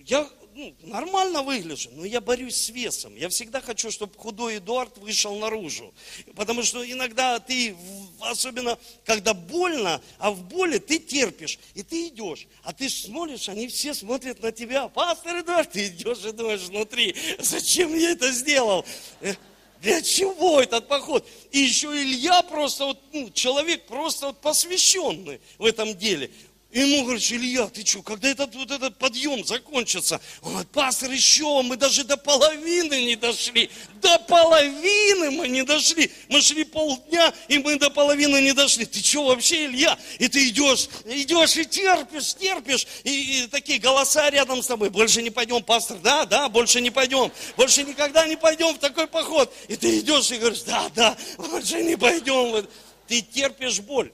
я 0.03 0.27
ну, 0.55 0.73
нормально 0.83 1.43
выгляжу, 1.43 1.89
но 1.91 2.05
я 2.05 2.21
борюсь 2.21 2.55
с 2.55 2.69
весом. 2.69 3.13
Я 3.15 3.27
всегда 3.27 3.59
хочу, 3.59 3.91
чтобы 3.91 4.17
худой 4.17 4.57
Эдуард 4.57 4.97
вышел 4.97 5.37
наружу. 5.37 5.93
Потому 6.33 6.63
что 6.63 6.89
иногда 6.89 7.39
ты, 7.39 7.75
особенно 8.21 8.79
когда 9.03 9.33
больно, 9.33 10.01
а 10.17 10.31
в 10.31 10.41
боли 10.43 10.77
ты 10.77 10.97
терпишь, 10.97 11.59
и 11.73 11.83
ты 11.83 12.07
идешь. 12.07 12.47
А 12.63 12.71
ты 12.71 12.89
смотришь, 12.89 13.49
они 13.49 13.67
все 13.67 13.93
смотрят 13.93 14.41
на 14.41 14.53
тебя. 14.53 14.87
Пастор 14.87 15.41
Эдуард, 15.41 15.71
ты 15.71 15.87
идешь 15.87 16.23
и 16.23 16.31
думаешь 16.31 16.61
внутри, 16.61 17.13
зачем 17.39 17.93
я 17.93 18.11
это 18.11 18.31
сделал? 18.31 18.85
Э, 19.19 19.33
для 19.81 20.01
чего 20.01 20.61
этот 20.61 20.87
поход? 20.87 21.27
И 21.51 21.59
еще 21.59 21.87
Илья 21.87 22.41
просто, 22.43 22.85
вот, 22.85 23.01
ну, 23.11 23.29
человек 23.29 23.87
просто 23.87 24.27
вот 24.27 24.39
посвященный 24.39 25.41
в 25.57 25.65
этом 25.65 25.93
деле. 25.95 26.31
И 26.75 26.79
ему 26.81 27.05
говорят, 27.05 27.23
Илья, 27.31 27.67
ты 27.67 27.85
что, 27.85 28.01
когда 28.01 28.27
этот, 28.27 28.53
вот 28.53 28.69
этот 28.69 28.97
подъем 28.97 29.45
закончится? 29.45 30.19
Он 30.41 30.49
говорит, 30.49 30.71
пастор, 30.71 31.09
еще, 31.09 31.61
мы 31.61 31.77
даже 31.77 32.03
до 32.03 32.17
половины 32.17 33.05
не 33.05 33.15
дошли. 33.15 33.69
До 34.01 34.19
половины 34.19 35.31
мы 35.31 35.47
не 35.47 35.63
дошли. 35.63 36.11
Мы 36.27 36.41
шли 36.41 36.65
полдня, 36.65 37.33
и 37.47 37.59
мы 37.59 37.79
до 37.79 37.89
половины 37.89 38.41
не 38.41 38.51
дошли. 38.51 38.85
Ты 38.85 38.99
что 39.01 39.23
вообще, 39.23 39.67
Илья? 39.67 39.97
И 40.19 40.27
ты 40.27 40.49
идешь, 40.49 40.89
идешь 41.05 41.55
и 41.55 41.65
терпишь, 41.65 42.35
терпишь. 42.35 42.85
И, 43.05 43.43
и 43.43 43.47
такие 43.47 43.79
голоса 43.79 44.29
рядом 44.29 44.61
с 44.61 44.67
тобой. 44.67 44.89
Больше 44.89 45.21
не 45.21 45.29
пойдем, 45.29 45.63
пастор. 45.63 45.97
Да, 45.99 46.25
да, 46.25 46.49
больше 46.49 46.81
не 46.81 46.91
пойдем. 46.91 47.31
Больше 47.55 47.83
никогда 47.83 48.27
не 48.27 48.35
пойдем 48.35 48.75
в 48.75 48.79
такой 48.79 49.07
поход. 49.07 49.49
И 49.69 49.77
ты 49.77 49.99
идешь 49.99 50.29
и 50.29 50.35
говоришь, 50.35 50.63
да, 50.63 50.91
да, 50.93 51.15
больше 51.37 51.81
не 51.83 51.95
пойдем. 51.95 52.67
Ты 53.07 53.21
терпишь 53.21 53.79
боль. 53.79 54.11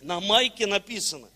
На 0.00 0.20
майке 0.20 0.66
написано, 0.66 1.28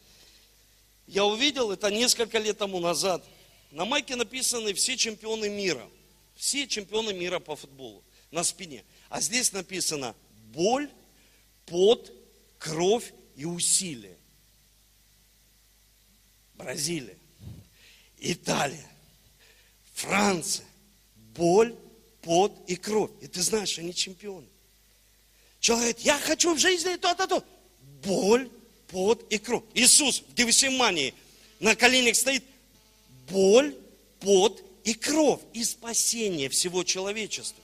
я 1.07 1.25
увидел 1.25 1.71
это 1.71 1.91
несколько 1.91 2.39
лет 2.39 2.59
тому 2.59 2.81
назад. 2.81 3.25
На 3.71 3.85
майке 3.85 4.17
написаны 4.17 4.75
все 4.75 4.97
чемпионы 4.97 5.49
мира. 5.49 5.89
Все 6.35 6.67
чемпионы 6.67 7.13
мира 7.15 7.39
по 7.39 7.57
футболу 7.57 8.03
на 8.31 8.45
спине. 8.45 8.85
А 9.09 9.21
здесь 9.21 9.53
написано 9.53 10.15
боль, 10.53 10.91
пот, 11.65 12.13
кровь 12.59 13.13
и 13.37 13.45
усилие. 13.45 14.17
Бразилия, 16.55 17.17
Италия, 18.19 18.91
Франция. 19.95 20.67
Боль, 21.35 21.77
пот 22.23 22.53
и 22.67 22.77
кровь. 22.77 23.11
И 23.21 23.27
ты 23.27 23.43
знаешь, 23.43 23.79
они 23.79 23.95
чемпионы. 23.95 24.47
Человек 25.61 25.97
говорит, 25.97 26.07
я 26.07 26.19
хочу 26.19 26.55
в 26.55 26.59
жизни 26.59 26.97
то-то, 26.97 27.27
то. 27.27 27.45
Боль, 28.03 28.51
пот 28.89 29.25
и 29.31 29.39
кровь. 29.39 29.63
Иисус 29.75 30.23
в 30.29 30.35
Гефсимании 30.35 31.15
на 31.61 31.75
коленях 31.75 32.17
стоит. 32.17 32.45
Боль, 33.31 33.75
пот 34.21 34.63
и 34.85 34.95
кровь. 34.95 35.41
И 35.53 35.65
спасение 35.65 36.49
всего 36.49 36.85
человечества. 36.85 37.63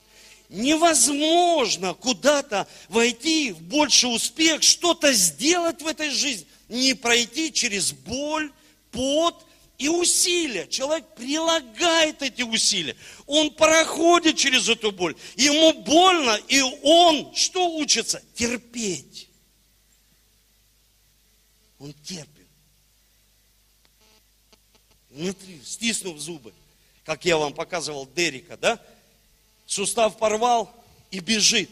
Невозможно 0.48 1.94
куда-то 1.94 2.68
войти 2.88 3.52
в 3.52 3.60
больший 3.62 4.14
успех, 4.14 4.62
что-то 4.62 5.12
сделать 5.14 5.80
в 5.80 5.86
этой 5.86 6.10
жизни, 6.10 6.46
не 6.68 6.92
пройти 6.92 7.50
через 7.50 7.92
боль, 7.92 8.52
пот 8.90 9.46
и 9.78 9.88
усилия. 9.88 10.66
Человек 10.68 11.06
прилагает 11.16 12.20
эти 12.20 12.42
усилия. 12.42 12.96
Он 13.26 13.50
проходит 13.50 14.36
через 14.36 14.68
эту 14.68 14.92
боль. 14.92 15.16
Ему 15.36 15.72
больно, 15.72 16.38
и 16.48 16.60
он 16.60 17.34
что 17.34 17.76
учится? 17.76 18.22
Терпеть. 18.34 19.28
Он 21.82 21.92
терпит. 22.04 22.46
Внутри, 25.10 25.60
стиснув 25.64 26.16
зубы, 26.20 26.54
как 27.04 27.24
я 27.24 27.36
вам 27.36 27.52
показывал 27.52 28.08
Дерека, 28.14 28.56
да? 28.56 28.80
Сустав 29.66 30.16
порвал 30.16 30.72
и 31.10 31.18
бежит. 31.18 31.68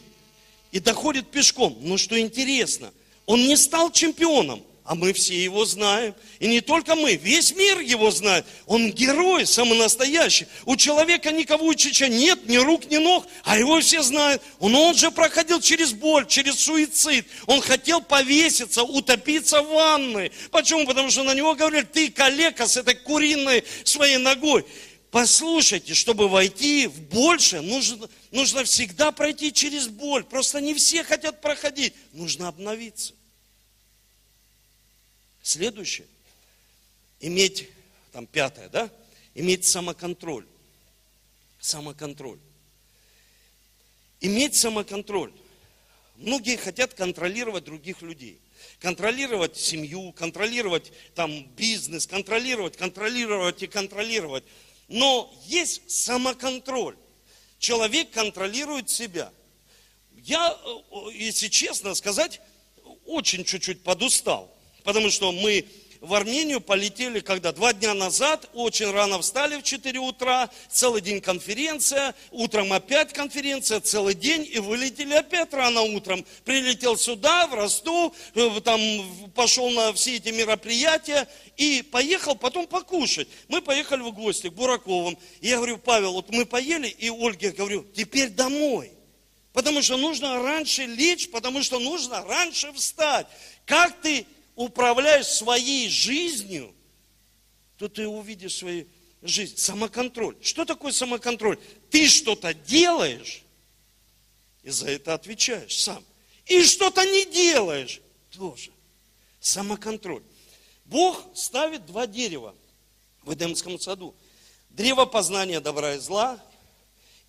И 0.72 0.80
доходит 0.80 1.30
пешком. 1.30 1.78
Но 1.80 1.96
что 1.96 2.18
интересно, 2.18 2.92
он 3.24 3.46
не 3.46 3.56
стал 3.56 3.92
чемпионом. 3.92 4.64
А 4.84 4.94
мы 4.94 5.12
все 5.12 5.34
его 5.40 5.64
знаем. 5.64 6.14
И 6.40 6.48
не 6.48 6.60
только 6.60 6.94
мы, 6.96 7.14
весь 7.14 7.54
мир 7.54 7.78
его 7.80 8.10
знает. 8.10 8.44
Он 8.66 8.90
герой, 8.90 9.46
самый 9.46 9.78
настоящий. 9.78 10.46
У 10.64 10.74
человека 10.76 11.30
никого 11.30 11.66
учича 11.66 12.08
нет, 12.08 12.48
ни 12.48 12.56
рук, 12.56 12.90
ни 12.90 12.96
ног, 12.96 13.26
а 13.44 13.58
его 13.58 13.80
все 13.80 14.02
знают. 14.02 14.42
Он, 14.58 14.74
он 14.74 14.94
же 14.94 15.10
проходил 15.10 15.60
через 15.60 15.92
боль, 15.92 16.26
через 16.26 16.58
суицид. 16.58 17.26
Он 17.46 17.60
хотел 17.60 18.00
повеситься, 18.00 18.82
утопиться 18.82 19.62
в 19.62 19.68
ванной. 19.68 20.32
Почему? 20.50 20.86
Потому 20.86 21.10
что 21.10 21.22
на 21.22 21.34
него 21.34 21.54
говорили, 21.54 21.82
ты 21.82 22.10
калека 22.10 22.66
с 22.66 22.76
этой 22.76 22.94
куриной 22.94 23.64
своей 23.84 24.16
ногой. 24.16 24.64
Послушайте, 25.10 25.94
чтобы 25.94 26.28
войти 26.28 26.86
в 26.86 27.00
больше, 27.02 27.60
нужно, 27.60 28.08
нужно 28.30 28.64
всегда 28.64 29.10
пройти 29.10 29.52
через 29.52 29.88
боль. 29.88 30.24
Просто 30.24 30.60
не 30.60 30.72
все 30.72 31.02
хотят 31.02 31.40
проходить. 31.40 31.94
Нужно 32.12 32.48
обновиться. 32.48 33.14
Следующее. 35.42 36.06
Иметь, 37.20 37.68
там 38.12 38.26
пятое, 38.26 38.68
да? 38.68 38.90
Иметь 39.34 39.64
самоконтроль. 39.64 40.46
Самоконтроль. 41.60 42.38
Иметь 44.20 44.54
самоконтроль. 44.54 45.32
Многие 46.16 46.56
хотят 46.56 46.94
контролировать 46.94 47.64
других 47.64 48.02
людей. 48.02 48.38
Контролировать 48.78 49.56
семью, 49.56 50.12
контролировать 50.12 50.92
там 51.14 51.44
бизнес, 51.56 52.06
контролировать, 52.06 52.76
контролировать 52.76 53.62
и 53.62 53.66
контролировать. 53.66 54.44
Но 54.88 55.32
есть 55.46 55.90
самоконтроль. 55.90 56.96
Человек 57.58 58.10
контролирует 58.10 58.90
себя. 58.90 59.32
Я, 60.16 60.58
э, 60.64 61.12
если 61.14 61.48
честно 61.48 61.94
сказать, 61.94 62.40
очень 63.06 63.44
чуть-чуть 63.44 63.82
подустал. 63.82 64.54
Потому 64.82 65.10
что 65.10 65.32
мы 65.32 65.66
в 66.00 66.14
Армению 66.14 66.62
полетели, 66.62 67.20
когда 67.20 67.52
два 67.52 67.74
дня 67.74 67.92
назад, 67.92 68.48
очень 68.54 68.90
рано 68.90 69.20
встали 69.20 69.60
в 69.60 69.62
4 69.62 69.98
утра, 69.98 70.48
целый 70.70 71.02
день 71.02 71.20
конференция, 71.20 72.14
утром 72.30 72.72
опять 72.72 73.12
конференция, 73.12 73.80
целый 73.80 74.14
день, 74.14 74.48
и 74.50 74.58
вылетели 74.58 75.12
опять 75.12 75.52
рано 75.52 75.82
утром. 75.82 76.24
Прилетел 76.44 76.96
сюда, 76.96 77.46
в 77.46 77.54
Ростов, 77.54 78.14
э, 78.34 78.60
там 78.64 78.80
пошел 79.34 79.68
на 79.70 79.92
все 79.92 80.16
эти 80.16 80.30
мероприятия 80.30 81.28
и 81.58 81.82
поехал 81.82 82.34
потом 82.34 82.66
покушать. 82.66 83.28
Мы 83.48 83.60
поехали 83.60 84.00
в 84.00 84.12
гости 84.12 84.48
к 84.48 84.54
Бураковым. 84.54 85.18
И 85.42 85.48
я 85.48 85.56
говорю, 85.56 85.76
Павел, 85.76 86.14
вот 86.14 86.30
мы 86.30 86.46
поели, 86.46 86.88
и 86.88 87.10
Ольге 87.10 87.50
говорю, 87.50 87.84
теперь 87.94 88.30
домой. 88.30 88.90
Потому 89.52 89.82
что 89.82 89.98
нужно 89.98 90.42
раньше 90.42 90.86
лечь, 90.86 91.28
потому 91.28 91.62
что 91.62 91.78
нужно 91.78 92.22
раньше 92.24 92.72
встать. 92.72 93.26
Как 93.66 94.00
ты 94.00 94.24
управляешь 94.60 95.26
своей 95.26 95.88
жизнью, 95.88 96.74
то 97.78 97.88
ты 97.88 98.06
увидишь 98.06 98.56
свою 98.56 98.86
жизнь. 99.22 99.56
Самоконтроль. 99.56 100.36
Что 100.42 100.66
такое 100.66 100.92
самоконтроль? 100.92 101.58
Ты 101.90 102.06
что-то 102.06 102.52
делаешь, 102.52 103.42
и 104.62 104.68
за 104.68 104.90
это 104.90 105.14
отвечаешь 105.14 105.80
сам. 105.80 106.04
И 106.44 106.62
что-то 106.64 107.02
не 107.06 107.24
делаешь 107.32 108.02
тоже. 108.30 108.70
Самоконтроль. 109.40 110.22
Бог 110.84 111.24
ставит 111.34 111.86
два 111.86 112.06
дерева 112.06 112.54
в 113.22 113.32
Эдемском 113.32 113.80
саду. 113.80 114.14
Древо 114.68 115.06
познания 115.06 115.60
добра 115.60 115.94
и 115.94 115.98
зла 115.98 116.38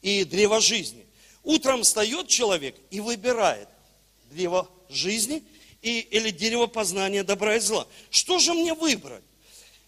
и 0.01 0.25
древо 0.25 0.59
жизни. 0.59 1.05
Утром 1.43 1.83
встает 1.83 2.27
человек 2.27 2.75
и 2.89 2.99
выбирает 2.99 3.69
древо 4.31 4.69
жизни 4.89 5.43
и, 5.81 5.99
или 5.99 6.29
дерево 6.29 6.67
познания 6.67 7.23
добра 7.23 7.55
и 7.55 7.59
зла. 7.59 7.87
Что 8.09 8.39
же 8.39 8.53
мне 8.53 8.73
выбрать? 8.73 9.23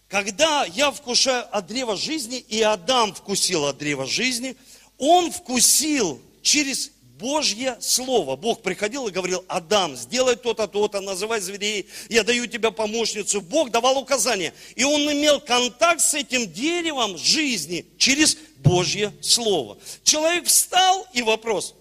Когда 0.08 0.66
я 0.66 0.92
вкушаю 0.92 1.46
от 1.56 1.68
древа 1.68 1.96
жизни, 1.96 2.38
и 2.38 2.62
Адам 2.62 3.14
вкусил 3.14 3.66
от 3.66 3.78
древа 3.78 4.06
жизни, 4.06 4.56
он 4.98 5.32
вкусил 5.32 6.22
через 6.42 6.92
Божье 7.18 7.78
Слово. 7.80 8.36
Бог 8.36 8.62
приходил 8.62 9.08
и 9.08 9.12
говорил, 9.12 9.44
Адам, 9.48 9.96
сделай 9.96 10.36
то-то, 10.36 10.68
то-то, 10.68 11.00
называй 11.00 11.40
зверей, 11.40 11.88
я 12.10 12.24
даю 12.24 12.48
тебе 12.48 12.72
помощницу. 12.72 13.42
Бог 13.42 13.72
давал 13.72 13.98
указания. 13.98 14.54
И 14.76 14.84
он 14.84 15.02
имел 15.02 15.40
контакт 15.40 16.02
с 16.02 16.14
этим 16.14 16.52
деревом 16.52 17.18
жизни 17.18 17.86
через 17.98 18.38
Божье 18.58 19.14
Слово. 19.22 19.78
Человек 20.04 20.46
встал, 20.48 21.08
и 21.14 21.22
вопрос, 21.22 21.76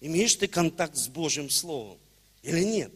имеешь 0.00 0.34
ты 0.34 0.46
контакт 0.46 0.96
с 0.96 1.08
Божьим 1.08 1.50
Словом 1.50 1.98
или 2.42 2.62
нет? 2.62 2.92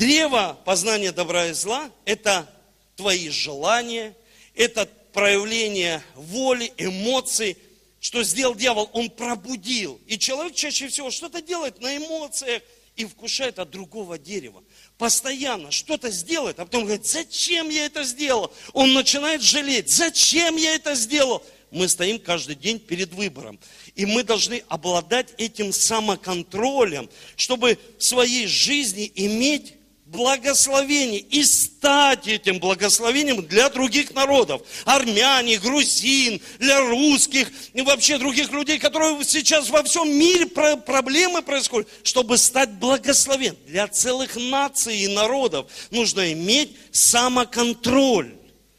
Древо 0.00 0.58
познания 0.64 1.12
добра 1.12 1.48
и 1.48 1.52
зла– 1.52 1.90
это 2.06 2.48
твои 2.96 3.28
желания, 3.28 4.16
это 4.54 4.88
проявление 5.12 6.02
воли, 6.14 6.72
эмоций. 6.78 7.58
Что 8.00 8.22
сделал 8.22 8.54
дьявол? 8.54 8.88
Он 8.94 9.10
пробудил. 9.10 10.00
И 10.06 10.18
человек 10.18 10.54
чаще 10.54 10.88
всего 10.88 11.10
что-то 11.10 11.42
делает 11.42 11.82
на 11.82 11.98
эмоциях 11.98 12.62
и 12.96 13.04
вкушает 13.04 13.58
от 13.58 13.68
другого 13.68 14.18
дерева. 14.18 14.64
Постоянно 14.96 15.70
что-то 15.70 16.10
сделает, 16.10 16.58
а 16.60 16.64
потом 16.64 16.84
говорит, 16.84 17.06
зачем 17.06 17.68
я 17.68 17.84
это 17.84 18.02
сделал? 18.02 18.50
Он 18.72 18.94
начинает 18.94 19.42
жалеть, 19.42 19.90
зачем 19.90 20.56
я 20.56 20.76
это 20.76 20.94
сделал? 20.94 21.44
Мы 21.70 21.90
стоим 21.90 22.18
каждый 22.18 22.54
день 22.54 22.78
перед 22.78 23.12
выбором. 23.12 23.60
И 23.96 24.06
мы 24.06 24.22
должны 24.22 24.64
обладать 24.68 25.34
этим 25.36 25.74
самоконтролем, 25.74 27.10
чтобы 27.36 27.78
в 27.98 28.02
своей 28.02 28.46
жизни 28.46 29.12
иметь 29.14 29.74
благословение 30.10 31.20
и 31.20 31.44
стать 31.44 32.26
этим 32.26 32.58
благословением 32.58 33.46
для 33.46 33.68
других 33.70 34.12
народов. 34.12 34.62
Армяне, 34.84 35.58
грузин, 35.58 36.40
для 36.58 36.80
русских 36.80 37.50
и 37.72 37.82
вообще 37.82 38.18
других 38.18 38.50
людей, 38.50 38.78
которые 38.78 39.24
сейчас 39.24 39.70
во 39.70 39.82
всем 39.84 40.10
мире 40.10 40.46
проблемы 40.46 41.42
происходят, 41.42 41.88
чтобы 42.02 42.38
стать 42.38 42.70
благословен. 42.72 43.56
Для 43.66 43.86
целых 43.86 44.36
наций 44.36 44.98
и 44.98 45.08
народов 45.08 45.70
нужно 45.90 46.32
иметь 46.32 46.76
самоконтроль. 46.90 48.34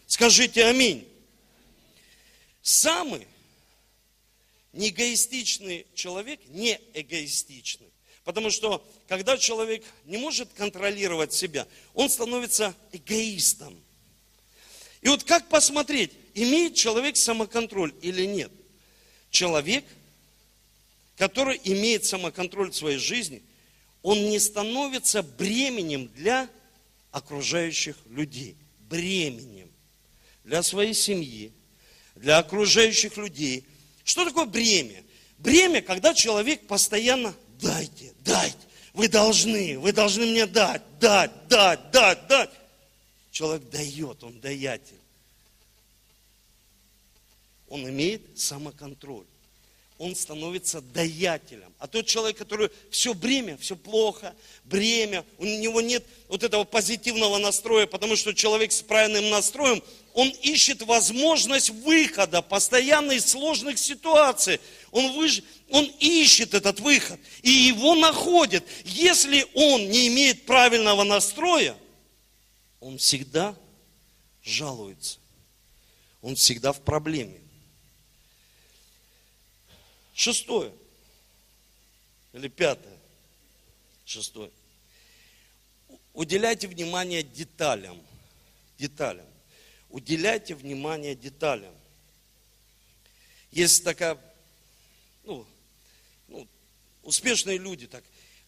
Скажите 0.07 0.65
аминь. 0.65 1.07
Самый 2.61 3.27
неэгоистичный 4.73 5.87
человек, 5.95 6.41
не 6.49 6.79
эгоистичный, 6.93 7.90
Потому 8.31 8.49
что, 8.49 8.81
когда 9.09 9.37
человек 9.37 9.83
не 10.05 10.15
может 10.15 10.47
контролировать 10.53 11.33
себя, 11.33 11.67
он 11.93 12.09
становится 12.09 12.73
эгоистом. 12.93 13.77
И 15.01 15.09
вот 15.09 15.25
как 15.25 15.49
посмотреть, 15.49 16.13
имеет 16.33 16.73
человек 16.75 17.17
самоконтроль 17.17 17.93
или 18.01 18.25
нет? 18.25 18.49
Человек, 19.31 19.83
который 21.17 21.59
имеет 21.61 22.05
самоконтроль 22.05 22.71
в 22.71 22.75
своей 22.77 22.99
жизни, 22.99 23.43
он 24.01 24.17
не 24.29 24.39
становится 24.39 25.23
бременем 25.23 26.07
для 26.15 26.49
окружающих 27.11 27.97
людей. 28.11 28.55
Бременем 28.89 29.69
для 30.45 30.63
своей 30.63 30.93
семьи, 30.93 31.51
для 32.15 32.37
окружающих 32.37 33.17
людей. 33.17 33.65
Что 34.05 34.23
такое 34.23 34.45
бремя? 34.45 35.03
Бремя, 35.37 35.81
когда 35.81 36.13
человек 36.13 36.65
постоянно 36.65 37.35
дайте, 37.61 38.13
дайте, 38.25 38.57
вы 38.93 39.07
должны, 39.07 39.79
вы 39.79 39.93
должны 39.93 40.25
мне 40.25 40.45
дать, 40.45 40.81
дать, 40.99 41.31
дать, 41.47 41.91
дать, 41.91 42.27
дать. 42.27 42.49
Человек 43.31 43.69
дает, 43.69 44.23
он 44.23 44.39
даятель. 44.41 44.99
Он 47.69 47.87
имеет 47.87 48.37
самоконтроль. 48.37 49.25
Он 50.01 50.15
становится 50.15 50.81
даятелем. 50.81 51.71
А 51.77 51.85
тот 51.85 52.07
человек, 52.07 52.35
который 52.35 52.71
все 52.89 53.13
бремя, 53.13 53.55
все 53.57 53.75
плохо, 53.75 54.33
бремя, 54.63 55.23
у 55.37 55.45
него 55.45 55.79
нет 55.79 56.03
вот 56.27 56.41
этого 56.41 56.63
позитивного 56.63 57.37
настроя, 57.37 57.85
потому 57.85 58.15
что 58.15 58.33
человек 58.33 58.71
с 58.71 58.81
правильным 58.81 59.29
настроем, 59.29 59.83
он 60.15 60.29
ищет 60.41 60.81
возможность 60.81 61.69
выхода 61.69 62.41
постоянно 62.41 63.11
из 63.11 63.27
сложных 63.27 63.77
ситуаций. 63.77 64.59
Он, 64.89 65.13
выж... 65.13 65.43
он 65.69 65.85
ищет 65.99 66.55
этот 66.55 66.79
выход 66.79 67.19
и 67.43 67.51
его 67.51 67.93
находит. 67.93 68.63
Если 68.83 69.45
он 69.53 69.87
не 69.87 70.07
имеет 70.07 70.47
правильного 70.47 71.03
настроя, 71.03 71.77
он 72.79 72.97
всегда 72.97 73.55
жалуется. 74.41 75.19
Он 76.23 76.33
всегда 76.33 76.73
в 76.73 76.81
проблеме. 76.81 77.39
Шестое. 80.21 80.71
Или 82.33 82.47
пятое. 82.47 82.95
Шестое. 84.05 84.51
Уделяйте 86.13 86.67
внимание 86.67 87.23
деталям. 87.23 87.99
Деталям. 88.77 89.25
Уделяйте 89.89 90.53
внимание 90.53 91.15
деталям. 91.15 91.73
Есть 93.49 93.83
такая 93.83 94.15
ну, 95.23 95.47
ну, 96.27 96.47
успешные 97.01 97.57
люди, 97.57 97.87
так, 97.87 98.03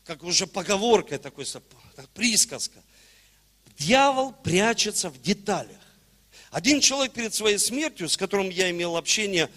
как 0.06 0.22
уже 0.22 0.46
поговорка 0.46 1.18
такой, 1.18 1.46
так, 1.96 2.08
присказка. 2.10 2.84
Дьявол 3.80 4.32
прячется 4.32 5.10
в 5.10 5.20
деталях. 5.20 5.82
Один 6.52 6.82
человек 6.82 7.14
перед 7.14 7.34
своей 7.34 7.58
смертью, 7.58 8.10
с 8.10 8.16
которым 8.16 8.52
я 8.52 8.70
имел 8.70 8.96
общение 8.96 9.50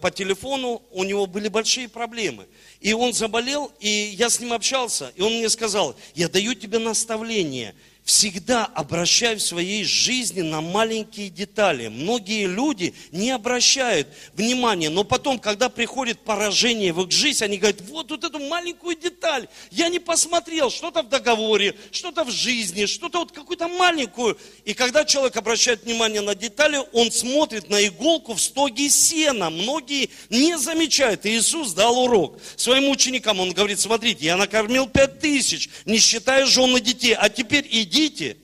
по 0.00 0.10
телефону, 0.10 0.82
у 0.90 1.04
него 1.04 1.26
были 1.26 1.48
большие 1.48 1.88
проблемы. 1.88 2.46
И 2.80 2.92
он 2.92 3.12
заболел, 3.12 3.72
и 3.80 3.88
я 3.88 4.30
с 4.30 4.40
ним 4.40 4.52
общался, 4.52 5.12
и 5.16 5.22
он 5.22 5.34
мне 5.34 5.48
сказал, 5.48 5.96
я 6.14 6.28
даю 6.28 6.54
тебе 6.54 6.78
наставление– 6.78 7.74
всегда 8.06 8.64
обращай 8.64 9.34
в 9.34 9.42
своей 9.42 9.84
жизни 9.84 10.40
на 10.40 10.60
маленькие 10.60 11.28
детали. 11.28 11.88
Многие 11.88 12.46
люди 12.46 12.94
не 13.10 13.32
обращают 13.32 14.06
внимания, 14.34 14.90
но 14.90 15.02
потом, 15.02 15.40
когда 15.40 15.68
приходит 15.68 16.20
поражение 16.20 16.92
в 16.92 17.02
их 17.02 17.10
жизнь, 17.10 17.44
они 17.44 17.58
говорят, 17.58 17.80
вот, 17.82 18.12
вот 18.12 18.22
эту 18.22 18.38
маленькую 18.38 18.96
деталь, 18.96 19.48
я 19.72 19.88
не 19.88 19.98
посмотрел, 19.98 20.70
что-то 20.70 21.02
в 21.02 21.08
договоре, 21.08 21.74
что-то 21.90 22.22
в 22.22 22.30
жизни, 22.30 22.86
что-то 22.86 23.18
вот 23.18 23.32
какую-то 23.32 23.66
маленькую. 23.66 24.38
И 24.64 24.72
когда 24.72 25.04
человек 25.04 25.36
обращает 25.36 25.82
внимание 25.82 26.20
на 26.20 26.36
детали, 26.36 26.78
он 26.92 27.10
смотрит 27.10 27.68
на 27.68 27.84
иголку 27.84 28.34
в 28.34 28.40
стоге 28.40 28.88
сена. 28.88 29.50
Многие 29.50 30.10
не 30.30 30.56
замечают. 30.56 31.26
И 31.26 31.36
Иисус 31.36 31.72
дал 31.72 31.98
урок 31.98 32.38
своим 32.54 32.88
ученикам. 32.88 33.40
Он 33.40 33.50
говорит, 33.50 33.80
смотрите, 33.80 34.26
я 34.26 34.36
накормил 34.36 34.86
пять 34.86 35.18
тысяч, 35.18 35.68
не 35.86 35.98
считая 35.98 36.46
жены 36.46 36.80
детей, 36.80 37.14
а 37.14 37.28
теперь 37.28 37.66
иди 37.68 37.95
идите 37.96 38.36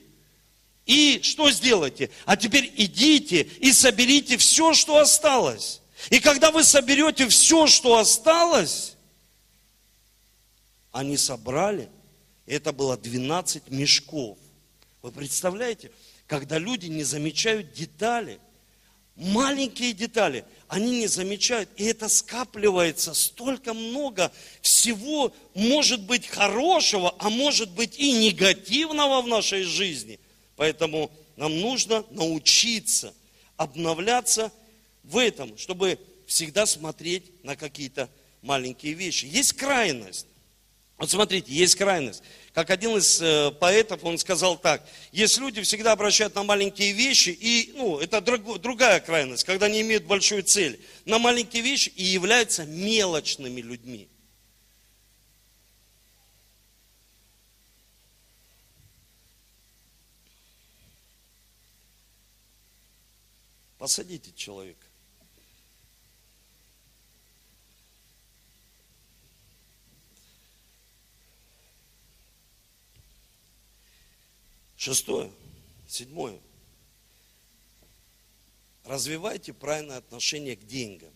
и 0.85 1.21
что 1.23 1.49
сделайте? 1.51 2.09
А 2.25 2.35
теперь 2.35 2.71
идите 2.75 3.43
и 3.43 3.71
соберите 3.71 4.37
все, 4.37 4.73
что 4.73 4.97
осталось. 4.97 5.81
И 6.09 6.19
когда 6.19 6.51
вы 6.51 6.63
соберете 6.63 7.27
все, 7.29 7.67
что 7.67 7.97
осталось, 7.97 8.95
они 10.91 11.15
собрали, 11.15 11.89
это 12.45 12.73
было 12.73 12.97
12 12.97 13.69
мешков. 13.69 14.37
Вы 15.01 15.11
представляете, 15.11 15.91
когда 16.27 16.57
люди 16.57 16.87
не 16.87 17.03
замечают 17.03 17.71
детали, 17.71 18.39
маленькие 19.15 19.93
детали, 19.93 20.43
они 20.73 21.01
не 21.01 21.07
замечают, 21.07 21.69
и 21.77 21.83
это 21.83 22.09
скапливается 22.09 23.13
столько 23.13 23.75
много 23.75 24.31
всего, 24.63 25.31
может 25.53 26.01
быть 26.01 26.25
хорошего, 26.25 27.13
а 27.19 27.29
может 27.29 27.69
быть 27.69 27.99
и 27.99 28.11
негативного 28.11 29.21
в 29.21 29.27
нашей 29.27 29.61
жизни. 29.61 30.19
Поэтому 30.55 31.11
нам 31.35 31.59
нужно 31.59 32.03
научиться 32.09 33.13
обновляться 33.55 34.51
в 35.03 35.19
этом, 35.19 35.55
чтобы 35.59 35.99
всегда 36.25 36.65
смотреть 36.65 37.43
на 37.43 37.55
какие-то 37.55 38.09
маленькие 38.41 38.93
вещи. 38.93 39.25
Есть 39.25 39.53
крайность. 39.53 40.25
Вот 41.03 41.11
смотрите, 41.11 41.51
есть 41.51 41.75
крайность. 41.75 42.23
Как 42.53 42.69
один 42.69 42.95
из 42.95 43.21
э, 43.21 43.51
поэтов, 43.59 44.05
он 44.05 44.17
сказал 44.17 44.57
так, 44.57 44.87
есть 45.11 45.37
люди 45.37 45.61
всегда 45.61 45.91
обращают 45.91 46.33
на 46.33 46.43
маленькие 46.43 46.93
вещи, 46.93 47.27
и, 47.27 47.73
ну, 47.75 47.99
это 47.99 48.21
друг, 48.21 48.61
другая 48.61 49.01
крайность, 49.01 49.43
когда 49.43 49.65
они 49.65 49.81
имеют 49.81 50.05
большую 50.05 50.43
цель, 50.43 50.79
на 51.03 51.19
маленькие 51.19 51.61
вещи 51.61 51.89
и 51.89 52.03
являются 52.05 52.63
мелочными 52.63 53.59
людьми. 53.59 54.07
Посадите 63.77 64.31
человека. 64.37 64.82
Шестое, 74.83 75.31
седьмое. 75.87 76.37
Развивайте 78.83 79.53
правильное 79.53 79.95
отношение 79.95 80.57
к 80.57 80.67
деньгам. 80.67 81.13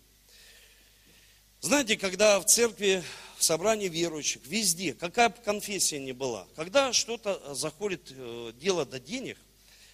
Знаете, 1.60 1.98
когда 1.98 2.40
в 2.40 2.46
церкви, 2.46 3.04
в 3.38 3.44
собрании 3.44 3.90
верующих, 3.90 4.42
везде, 4.46 4.94
какая 4.94 5.28
бы 5.28 5.36
конфессия 5.44 6.00
ни 6.00 6.14
была, 6.14 6.48
когда 6.56 6.94
что-то 6.94 7.54
заходит, 7.56 8.10
э, 8.12 8.54
дело 8.58 8.86
до 8.86 9.02
денег, 9.02 9.38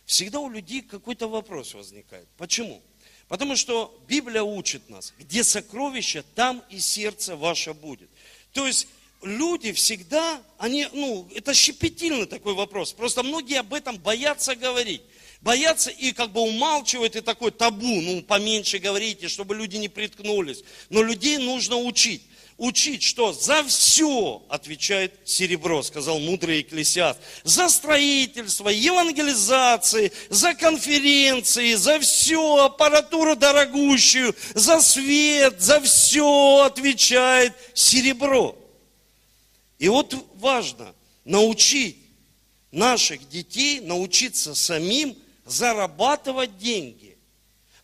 всегда 0.05 0.39
у 0.39 0.51
людей 0.51 0.83
какой-то 0.83 1.27
вопрос 1.27 1.73
возникает. 1.73 2.27
Почему? 2.37 2.79
Потому 3.27 3.55
что 3.55 3.99
Библия 4.07 4.43
учит 4.43 4.87
нас, 4.87 5.15
где 5.17 5.43
сокровище, 5.43 6.23
там 6.35 6.63
и 6.69 6.77
сердце 6.77 7.35
ваше 7.35 7.73
будет. 7.73 8.11
То 8.51 8.67
есть 8.67 8.87
люди 9.23 9.71
всегда, 9.71 10.41
они, 10.57 10.87
ну, 10.93 11.27
это 11.35 11.53
щепетильный 11.53 12.25
такой 12.25 12.53
вопрос. 12.53 12.93
Просто 12.93 13.23
многие 13.23 13.59
об 13.59 13.73
этом 13.73 13.97
боятся 13.97 14.55
говорить. 14.55 15.01
Боятся 15.41 15.89
и 15.89 16.13
как 16.13 16.31
бы 16.31 16.41
умалчивают, 16.41 17.17
и 17.17 17.21
такой 17.21 17.51
табу, 17.51 18.01
ну, 18.01 18.21
поменьше 18.21 18.77
говорите, 18.77 19.27
чтобы 19.27 19.55
люди 19.55 19.75
не 19.75 19.89
приткнулись. 19.89 20.63
Но 20.89 21.03
людей 21.03 21.37
нужно 21.37 21.77
учить. 21.77 22.21
Учить, 22.57 23.01
что 23.01 23.33
за 23.33 23.63
все 23.63 24.43
отвечает 24.47 25.13
серебро, 25.25 25.81
сказал 25.81 26.19
мудрый 26.19 26.61
экклесиаст. 26.61 27.19
За 27.43 27.67
строительство, 27.67 28.69
евангелизации, 28.69 30.13
за 30.29 30.53
конференции, 30.53 31.73
за 31.73 31.99
все, 31.99 32.63
аппаратуру 32.63 33.35
дорогущую, 33.35 34.35
за 34.53 34.79
свет, 34.81 35.59
за 35.59 35.81
все 35.81 36.61
отвечает 36.63 37.53
серебро. 37.73 38.55
И 39.79 39.89
вот 39.89 40.15
важно 40.35 40.93
научить 41.25 41.97
наших 42.71 43.27
детей 43.29 43.81
научиться 43.81 44.55
самим 44.55 45.17
зарабатывать 45.45 46.57
деньги, 46.57 47.17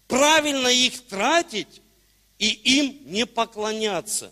правильно 0.07 0.67
их 0.67 1.01
тратить 1.07 1.81
и 2.37 2.47
им 2.47 2.99
не 3.05 3.25
поклоняться. 3.25 4.31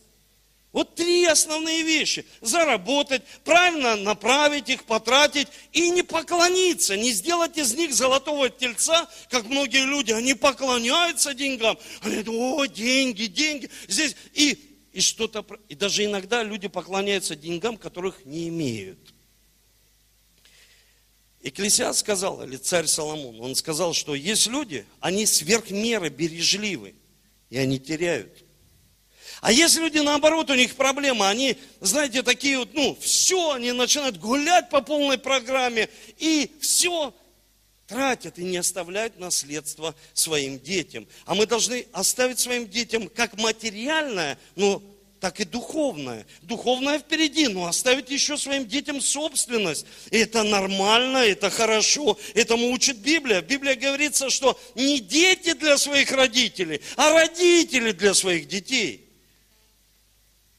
Вот 0.78 0.94
три 0.94 1.26
основные 1.26 1.82
вещи. 1.82 2.24
Заработать, 2.42 3.24
правильно 3.44 3.96
направить 3.96 4.70
их, 4.70 4.84
потратить 4.84 5.48
и 5.72 5.90
не 5.90 6.04
поклониться, 6.04 6.96
не 6.96 7.12
сделать 7.12 7.58
из 7.58 7.74
них 7.74 7.94
золотого 7.94 8.50
тельца, 8.50 9.10
как 9.30 9.46
многие 9.46 9.86
люди, 9.86 10.12
они 10.12 10.36
поклоняются 10.36 11.34
деньгам. 11.34 11.80
Они 12.02 12.22
думают, 12.22 12.60
о, 12.60 12.66
деньги, 12.66 13.26
деньги. 13.26 13.72
Здесь 13.88 14.16
и, 14.34 14.67
и 14.98 15.00
что-то, 15.00 15.46
и 15.70 15.76
даже 15.76 16.06
иногда 16.06 16.42
люди 16.42 16.68
поклоняются 16.68 17.36
деньгам, 17.36 17.78
которых 17.78 18.26
не 18.26 18.48
имеют. 18.48 18.98
Экклесиаст 21.44 22.00
сказал, 22.00 22.44
или 22.44 22.58
царь 22.58 22.88
Соломон, 22.88 23.40
он 23.40 23.54
сказал, 23.54 23.94
что 23.94 24.16
есть 24.16 24.48
люди, 24.48 24.88
они 25.00 25.28
сверх 25.28 25.70
меры 25.70 26.10
бережливы, 26.10 26.96
и 27.52 27.60
они 27.60 27.78
теряют. 27.78 28.44
А 29.42 29.52
есть 29.52 29.78
люди, 29.78 30.00
наоборот, 30.00 30.50
у 30.50 30.56
них 30.56 30.76
проблема, 30.76 31.30
они, 31.30 31.58
знаете, 31.80 32.24
такие 32.24 32.58
вот, 32.58 32.74
ну, 32.74 32.98
все, 33.00 33.52
они 33.52 33.74
начинают 33.74 34.18
гулять 34.18 34.72
по 34.72 34.82
полной 34.82 35.20
программе, 35.20 35.90
и 36.18 36.50
все 36.60 37.14
тратят 37.88 38.38
и 38.38 38.44
не 38.44 38.58
оставляют 38.58 39.18
наследство 39.18 39.96
своим 40.14 40.60
детям. 40.60 41.08
А 41.26 41.34
мы 41.34 41.46
должны 41.46 41.88
оставить 41.94 42.40
своим 42.40 42.68
детям 42.68 43.08
как 43.08 43.38
материальное, 43.38 44.38
но 44.56 44.84
так 45.20 45.40
и 45.40 45.46
духовное. 45.46 46.28
Духовное 46.42 47.00
впереди, 47.00 47.48
но 47.48 47.66
оставить 47.66 48.10
еще 48.10 48.38
своим 48.38 48.68
детям 48.68 49.02
собственность. 49.02 49.86
И 50.12 50.18
это 50.18 50.44
нормально, 50.44 51.18
это 51.18 51.50
хорошо, 51.50 52.20
этому 52.36 52.72
учит 52.72 52.98
Библия. 52.98 53.42
В 53.42 53.46
Библии 53.46 53.74
говорится, 53.74 54.30
что 54.30 54.60
не 54.76 55.00
дети 55.00 55.54
для 55.54 55.78
своих 55.78 56.12
родителей, 56.12 56.82
а 56.98 57.12
родители 57.14 57.94
для 57.94 58.14
своих 58.14 58.48
детей. 58.48 59.08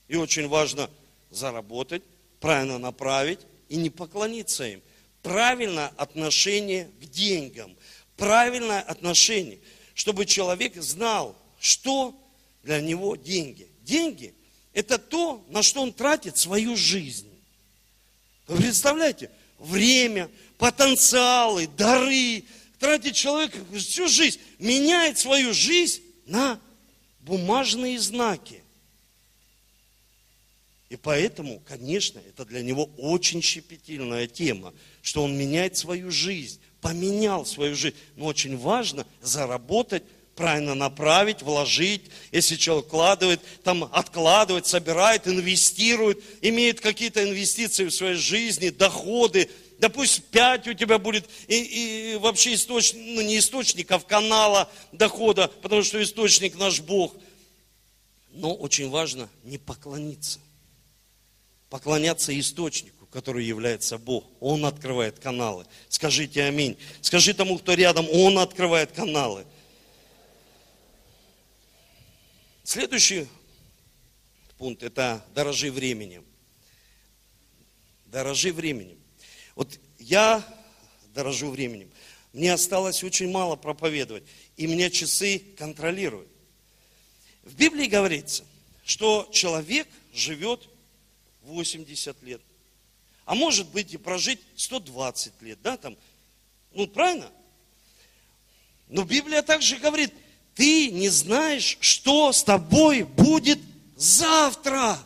И 0.09 0.17
очень 0.17 0.49
важно 0.49 0.91
заработать, 1.31 2.03
правильно 2.41 2.79
направить 2.79 3.41
и 3.69 3.77
не 3.77 3.91
поклониться 3.91 4.65
им. 4.65 4.83
Правильное 5.29 5.93
отношение 5.99 6.91
к 7.03 7.05
деньгам. 7.05 7.77
Правильное 8.17 8.81
отношение, 8.81 9.59
чтобы 9.93 10.25
человек 10.25 10.75
знал, 10.77 11.37
что 11.61 12.19
для 12.63 12.81
него 12.81 13.15
деньги. 13.15 13.69
Деньги– 13.83 14.35
это 14.73 14.97
то, 14.97 15.45
на 15.51 15.63
что 15.63 15.83
он 15.83 15.93
тратит 15.93 16.39
свою 16.39 16.77
жизнь. 16.77 17.29
Вы 18.47 18.57
представляете? 18.57 19.31
Время, 19.59 20.31
потенциалы, 20.57 21.67
дары. 21.77 22.45
Тратит 22.79 23.15
человек 23.15 23.55
всю 23.77 24.09
жизнь, 24.09 24.41
меняет 24.59 25.19
свою 25.19 25.53
жизнь 25.53 26.01
на 26.25 26.59
бумажные 27.21 28.01
знаки. 28.01 28.63
И 30.89 30.97
поэтому, 30.97 31.61
конечно, 31.67 32.21
это 32.27 32.47
для 32.47 32.63
него 32.63 32.89
очень 32.97 33.43
щепетильная 33.43 34.27
тема, 34.27 34.73
что 35.03 35.23
он 35.23 35.37
меняет 35.37 35.77
свою 35.77 36.11
жизнь, 36.11 36.61
поменял 36.81 37.45
свою 37.45 37.75
жизнь. 37.75 37.97
Но 38.17 38.25
очень 38.25 38.57
важно 38.57 39.07
заработать, 39.21 40.03
правильно 40.35 40.75
направить, 40.75 41.43
вложить. 41.43 42.03
Если 42.33 42.57
человек 42.57 42.87
вкладывает, 42.87 43.41
там 43.65 43.85
откладывает, 43.93 44.67
собирает, 44.67 45.29
инвестирует, 45.29 46.23
имеет 46.41 46.81
какие-то 46.81 47.23
инвестиции 47.23 47.85
в 47.85 47.91
своей 47.91 48.15
жизни, 48.15 48.71
доходы, 48.71 49.51
да 49.81 49.91
пусть 49.91 50.25
пять 50.25 50.67
у 50.69 50.73
тебя 50.73 50.99
будет, 50.99 51.29
и, 51.49 52.15
и 52.15 52.17
вообще 52.17 52.55
источник, 52.55 53.03
ну 53.05 53.21
не 53.21 53.39
источник, 53.39 53.91
а 53.93 54.01
канала 54.01 54.71
дохода, 54.93 55.49
потому 55.61 55.83
что 55.83 56.03
источник 56.03 56.57
наш 56.59 56.81
Бог. 56.81 57.15
Но 58.31 58.55
очень 58.55 58.89
важно 58.89 59.29
не 59.45 59.59
поклониться 59.59 60.41
поклоняться 61.71 62.39
источнику, 62.39 63.07
который 63.07 63.45
является 63.45 63.99
Бог. 63.99 64.25
Он 64.41 64.65
открывает 64.65 65.19
каналы. 65.19 65.67
Скажите 65.89 66.43
аминь. 66.45 66.79
Скажи 67.01 67.35
тому, 67.35 67.59
кто 67.59 67.75
рядом, 67.75 68.09
Он 68.11 68.39
открывает 68.39 68.93
каналы. 68.93 69.47
Следующий 72.65 73.27
пункт– 74.59 74.83
это 74.85 75.25
дорожи 75.35 75.71
временем. 75.71 76.25
Дорожи 78.07 78.53
временем. 78.53 78.99
Вот 79.55 79.79
я 79.99 80.45
дорожу 81.15 81.51
временем. 81.51 81.91
Мне 82.33 82.53
осталось 82.53 83.03
очень 83.03 83.31
мало 83.31 83.57
проповедовать, 83.57 84.25
и 84.57 84.67
меня 84.67 84.91
часы 84.91 85.43
контролируют. 85.57 86.29
В 87.43 87.55
Библии 87.55 87.87
говорится, 87.87 88.45
что 88.85 89.29
человек 89.33 89.89
живет 90.13 90.69
80 91.49 92.23
лет. 92.23 92.41
А 93.25 93.35
может 93.35 93.69
быть 93.69 93.93
и 93.93 93.97
прожить 93.97 94.41
120 94.57 95.43
лет, 95.43 95.59
да, 95.63 95.77
там. 95.77 95.97
Ну, 96.73 96.87
правильно? 96.87 97.31
Но 98.89 99.05
Библия 99.05 99.43
также 99.43 99.77
говорит, 99.77 100.13
ты 100.55 100.91
не 100.91 101.09
знаешь, 101.09 101.77
что 101.81 102.33
с 102.33 102.43
тобой 102.43 103.03
будет 103.03 103.59
завтра. 103.97 104.99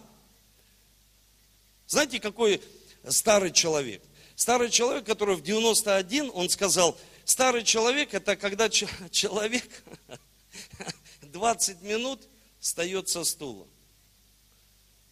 Знаете, 1.86 2.20
какой 2.20 2.62
старый 3.08 3.52
человек? 3.52 4.02
Старый 4.36 4.70
человек, 4.70 5.04
который 5.04 5.36
в 5.36 5.42
91, 5.42 6.30
он 6.32 6.48
сказал, 6.48 6.98
старый 7.24 7.64
человек 7.64 8.14
это 8.14 8.36
когда 8.36 8.68
человек 8.68 9.68
20 11.22 11.82
минут 11.82 12.20
встает 12.60 13.08
со 13.08 13.24
стула. 13.24 13.66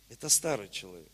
Это 0.09 0.29
старый 0.29 0.69
человек. 0.69 1.10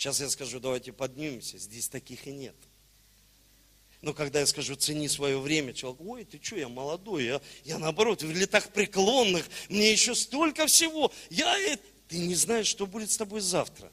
Сейчас 0.00 0.18
я 0.18 0.30
скажу, 0.30 0.60
давайте 0.60 0.94
поднимемся. 0.94 1.58
Здесь 1.58 1.90
таких 1.90 2.26
и 2.26 2.32
нет. 2.32 2.56
Но 4.00 4.14
когда 4.14 4.40
я 4.40 4.46
скажу, 4.46 4.74
цени 4.74 5.08
свое 5.08 5.38
время, 5.38 5.74
человек, 5.74 6.00
ой, 6.00 6.24
ты 6.24 6.40
что, 6.42 6.56
я 6.56 6.70
молодой, 6.70 7.24
я, 7.26 7.42
я 7.64 7.76
наоборот, 7.76 8.22
в 8.22 8.32
летах 8.32 8.70
преклонных, 8.70 9.44
мне 9.68 9.92
еще 9.92 10.14
столько 10.14 10.66
всего. 10.68 11.12
Я, 11.28 11.54
ты 12.08 12.16
не 12.16 12.34
знаешь, 12.34 12.66
что 12.66 12.86
будет 12.86 13.10
с 13.10 13.18
тобой 13.18 13.42
завтра. 13.42 13.92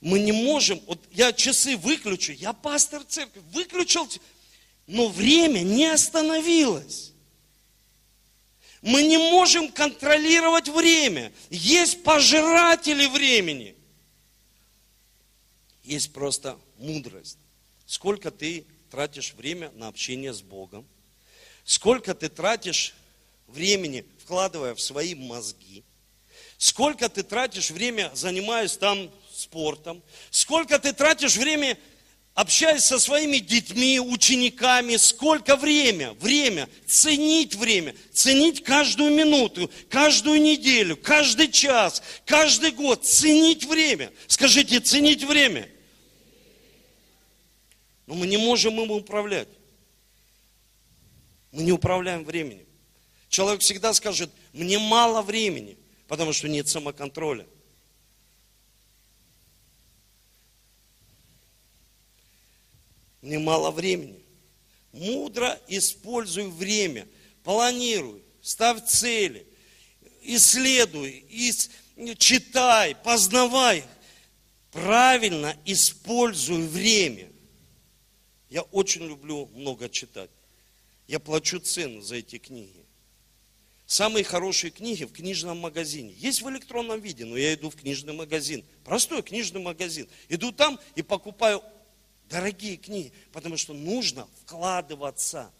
Мы 0.00 0.18
не 0.18 0.32
можем, 0.32 0.80
вот 0.88 0.98
я 1.12 1.32
часы 1.32 1.76
выключу, 1.76 2.32
я 2.32 2.52
пастор 2.52 3.04
церкви, 3.04 3.40
выключил, 3.52 4.08
но 4.88 5.06
время 5.06 5.60
не 5.60 5.86
остановилось. 5.86 7.12
Мы 8.80 9.04
не 9.04 9.16
можем 9.16 9.70
контролировать 9.70 10.68
время. 10.68 11.32
Есть 11.50 12.02
пожиратели 12.02 13.06
времени– 13.06 13.76
есть 15.82 16.12
просто 16.12 16.58
мудрость. 16.78 17.38
Сколько 17.86 18.30
ты 18.30 18.64
тратишь 18.90 19.34
время 19.34 19.70
на 19.72 19.88
общение 19.88 20.32
с 20.32 20.42
Богом, 20.42 20.86
сколько 21.64 22.14
ты 22.14 22.28
тратишь 22.28 22.94
времени, 23.48 24.04
вкладывая 24.22 24.74
в 24.74 24.80
свои 24.80 25.14
мозги, 25.14 25.82
сколько 26.58 27.08
ты 27.08 27.22
тратишь 27.22 27.70
время, 27.70 28.10
занимаясь 28.14 28.76
там 28.76 29.10
спортом, 29.32 30.02
сколько 30.30 30.78
ты 30.78 30.92
тратишь 30.92 31.36
время, 31.36 31.78
общаясь 32.34 32.84
со 32.84 32.98
своими 32.98 33.38
детьми, 33.38 34.00
учениками, 34.00 34.96
сколько 34.96 35.56
время, 35.56 36.12
время, 36.14 36.68
ценить 36.86 37.54
время, 37.54 37.94
ценить 38.12 38.62
каждую 38.62 39.12
минуту, 39.14 39.70
каждую 39.88 40.40
неделю, 40.40 40.96
каждый 40.96 41.50
час, 41.50 42.02
каждый 42.24 42.70
год, 42.72 43.04
ценить 43.04 43.64
время. 43.64 44.12
Скажите, 44.26 44.80
ценить 44.80 45.24
время. 45.24 45.68
Но 48.06 48.14
мы 48.14 48.26
не 48.26 48.38
можем 48.38 48.80
им 48.80 48.90
управлять. 48.90 49.48
Мы 51.52 51.62
не 51.64 51.72
управляем 51.72 52.24
временем. 52.24 52.66
Человек 53.28 53.60
всегда 53.60 53.92
скажет, 53.92 54.30
мне 54.52 54.78
мало 54.78 55.22
времени, 55.22 55.76
потому 56.08 56.32
что 56.32 56.48
нет 56.48 56.68
самоконтроля. 56.68 57.46
Мне 63.22 63.38
мало 63.38 63.70
времени. 63.70 64.20
Мудро 64.92 65.58
используй 65.68 66.48
время, 66.48 67.08
планируй, 67.44 68.22
ставь 68.42 68.84
цели, 68.84 69.46
исследуй, 70.22 71.24
ис... 71.30 71.70
читай, 72.18 72.94
познавай. 72.96 73.84
Правильно 74.70 75.56
используй 75.64 76.66
время. 76.66 77.30
Я 78.50 78.62
очень 78.62 79.06
люблю 79.06 79.46
много 79.54 79.88
читать. 79.88 80.30
Я 81.06 81.20
плачу 81.20 81.58
цену 81.58 82.00
за 82.00 82.16
эти 82.16 82.38
книги. 82.38 82.82
Самые 83.86 84.24
хорошие 84.24 84.70
книги 84.70 85.04
в 85.04 85.12
книжном 85.12 85.58
магазине. 85.58 86.14
Есть 86.16 86.40
в 86.40 86.48
электронном 86.48 87.00
виде, 87.00 87.26
но 87.26 87.36
я 87.36 87.52
иду 87.52 87.68
в 87.68 87.76
книжный 87.76 88.14
магазин. 88.14 88.64
Простой 88.84 89.22
книжный 89.22 89.60
магазин. 89.60 90.08
Иду 90.30 90.52
там 90.52 90.80
и 90.96 91.02
покупаю 91.02 91.62
дорогие 92.32 92.78
книги, 92.78 93.12
потому 93.32 93.56
что 93.56 93.74
нужно 93.74 94.26
вкладываться. 94.42 95.52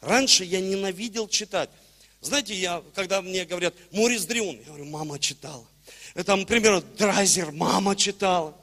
Раньше 0.00 0.44
я 0.44 0.60
ненавидел 0.60 1.28
читать. 1.28 1.68
Знаете, 2.20 2.54
я, 2.54 2.82
когда 2.94 3.20
мне 3.20 3.44
говорят, 3.44 3.74
Морис 3.92 4.24
Дрион, 4.24 4.56
я 4.56 4.64
говорю, 4.64 4.86
мама 4.86 5.18
читала. 5.18 5.66
Это, 6.14 6.34
например, 6.34 6.80
Драйзер, 6.80 7.52
мама 7.52 7.94
читала. 7.94 8.56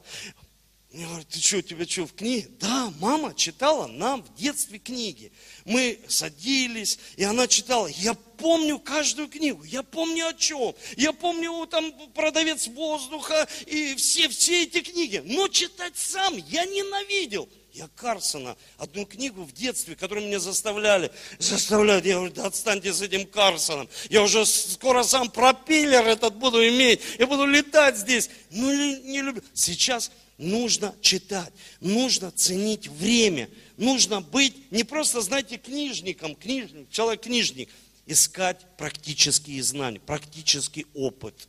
Я 0.94 1.08
говорю, 1.08 1.26
ты 1.28 1.40
что, 1.40 1.60
тебя 1.64 1.88
что, 1.88 2.06
в 2.06 2.14
книге? 2.14 2.48
Да, 2.60 2.94
мама 3.00 3.34
читала 3.34 3.88
нам 3.88 4.22
в 4.22 4.36
детстве 4.36 4.78
книги. 4.78 5.32
Мы 5.66 6.00
садились, 6.08 7.00
и 7.18 7.24
она 7.24 7.48
читала. 7.48 7.88
Я 7.88 8.14
помню 8.14 8.78
каждую 8.78 9.28
книгу, 9.28 9.64
я 9.64 9.82
помню 9.82 10.28
о 10.28 10.34
чем. 10.36 10.76
Я 10.96 11.12
помню 11.12 11.66
там 11.66 11.92
продавец 12.14 12.68
воздуха 12.68 13.48
и 13.66 13.96
все, 13.96 14.30
все 14.30 14.64
эти 14.64 14.82
книги. 14.82 15.24
Но 15.26 15.48
читать 15.48 15.98
сам 15.98 16.38
я 16.38 16.64
ненавидел. 16.66 17.50
Я 17.72 17.90
Карсона, 17.96 18.56
одну 18.78 19.08
книгу 19.08 19.42
в 19.42 19.52
детстве, 19.52 19.96
которую 19.96 20.28
меня 20.28 20.40
заставляли, 20.40 21.12
заставляют, 21.40 22.06
я 22.06 22.18
говорю, 22.18 22.32
да 22.32 22.46
отстаньте 22.46 22.94
с 22.94 23.02
этим 23.02 23.26
Карсоном, 23.26 23.90
я 24.12 24.22
уже 24.22 24.46
скоро 24.46 25.02
сам 25.02 25.32
пропеллер 25.32 26.06
этот 26.06 26.36
буду 26.36 26.64
иметь, 26.68 27.02
я 27.18 27.26
буду 27.26 27.48
летать 27.48 27.98
здесь. 27.98 28.30
Ну, 28.52 28.72
не 28.72 29.24
люблю. 29.24 29.42
Сейчас 29.56 30.12
нужно 30.38 30.96
читать, 31.02 31.54
нужно 31.80 32.32
ценить 32.32 32.88
время, 32.88 33.50
нужно 33.78 34.22
быть 34.22 34.72
не 34.72 34.84
просто, 34.84 35.22
знаете, 35.22 35.58
книжником, 35.58 36.36
книжник, 36.36 36.90
человек-книжник, 36.90 37.70
искать 38.06 38.66
практические 38.78 39.62
знания, 39.64 40.00
практический 40.00 40.86
опыт. 40.94 41.48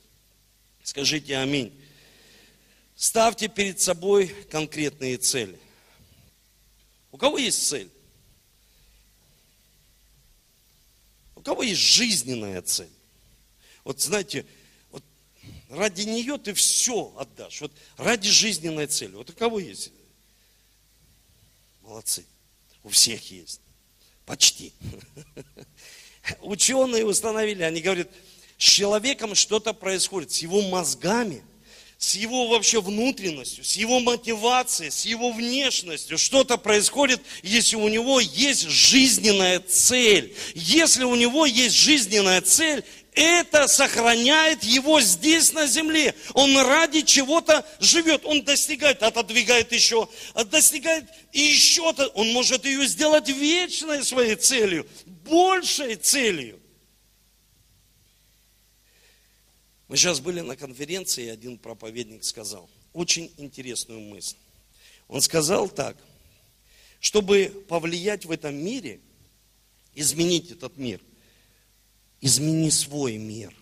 Скажите 0.83 1.37
аминь. 1.37 1.73
Ставьте 2.97 3.49
перед 3.49 3.81
собой 3.81 4.29
конкретные 4.51 5.17
цели. 5.17 5.59
У 7.11 7.17
кого 7.17 7.39
есть 7.39 7.67
цель? 7.67 7.91
У 11.35 11.41
кого 11.41 11.63
есть 11.63 11.81
жизненная 11.81 12.63
цель? 12.63 12.91
Вот 13.83 14.01
знаете, 14.01 14.47
Ради 15.69 16.03
нее 16.03 16.39
ты 16.39 16.55
все 16.55 17.13
отдашь. 17.17 17.61
Вот 17.61 17.73
ради 17.97 18.29
жизненной 18.29 18.87
цели. 18.87 19.15
Вот 19.15 19.31
у 19.31 19.33
кого 19.33 19.59
есть? 19.59 19.93
Молодцы. 21.83 22.25
У 22.83 22.91
всех 22.91 23.31
есть. 23.31 23.61
Почти. 24.27 24.73
Ученые 26.41 27.05
установили, 27.05 27.63
они 27.63 27.81
говорят, 27.81 28.09
с 28.59 28.65
человеком 28.65 29.35
что-то 29.35 29.73
происходит, 29.75 30.33
с 30.33 30.39
его 30.39 30.63
мозгами, 30.63 31.43
с 31.99 32.15
его 32.15 32.49
вообще 32.49 32.81
внутренностью, 32.81 33.65
с 33.65 33.77
его 33.77 34.01
мотивацией, 34.01 34.91
с 34.91 35.05
его 35.05 35.33
внешностью. 35.33 36.19
Что-то 36.19 36.57
происходит, 36.57 37.21
если 37.43 37.77
у 37.77 37.89
него 37.89 38.21
есть 38.21 38.69
жизненная 38.69 39.61
цель. 39.61 40.35
Если 40.55 41.05
у 41.05 41.15
него 41.15 41.47
есть 41.47 41.75
жизненная 41.75 42.41
цель, 42.41 42.85
это 43.15 43.69
сохраняет 43.69 44.65
его 44.65 45.01
здесь 45.01 45.53
на 45.53 45.67
земле. 45.67 46.15
Он 46.35 46.57
ради 46.57 47.03
чего-то 47.03 47.65
живет. 47.79 48.25
Он 48.25 48.43
достигает, 48.43 49.03
отодвигает 49.03 49.71
еще, 49.73 50.09
достигает 50.47 51.09
и 51.33 51.41
еще-то. 51.41 52.09
Он 52.09 52.33
может 52.33 52.65
ее 52.65 52.85
сделать 52.87 53.29
вечной 53.29 54.05
своей 54.05 54.35
целью, 54.35 54.87
большей 55.07 55.95
целью. 55.95 56.61
Мы 59.87 59.97
сейчас 59.97 60.19
были 60.19 60.41
на 60.41 60.57
конференции, 60.57 61.27
и 61.27 61.29
один 61.29 61.57
проповедник 61.57 62.25
сказал 62.25 62.69
очень 62.93 63.33
интересную 63.37 64.01
мысль. 64.01 64.37
Он 65.07 65.21
сказал 65.21 65.69
так, 65.69 65.97
чтобы 66.99 67.65
повлиять 67.69 68.25
в 68.25 68.33
этом 68.33 68.57
мире, 68.57 68.99
изменить 69.95 70.51
этот 70.51 70.77
мир– 70.77 71.01
Измени 72.25 72.71
свой 72.71 73.19
мир. 73.19 73.55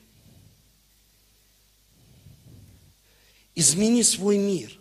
Измени 3.56 4.02
свой 4.02 4.38
мир. 4.38 4.78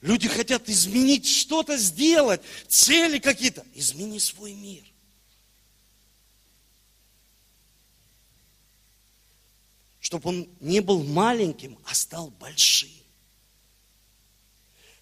Люди 0.00 0.28
хотят 0.28 0.66
изменить 0.70 1.28
что-то, 1.28 1.76
сделать, 1.76 2.40
цели 2.68 3.18
какие-то. 3.18 3.66
Измени 3.74 4.18
свой 4.18 4.54
мир. 4.54 4.82
Чтобы 10.00 10.30
он 10.30 10.48
не 10.60 10.80
был 10.80 11.04
маленьким, 11.04 11.78
а 11.84 11.94
стал 11.94 12.30
большим. 12.30 13.05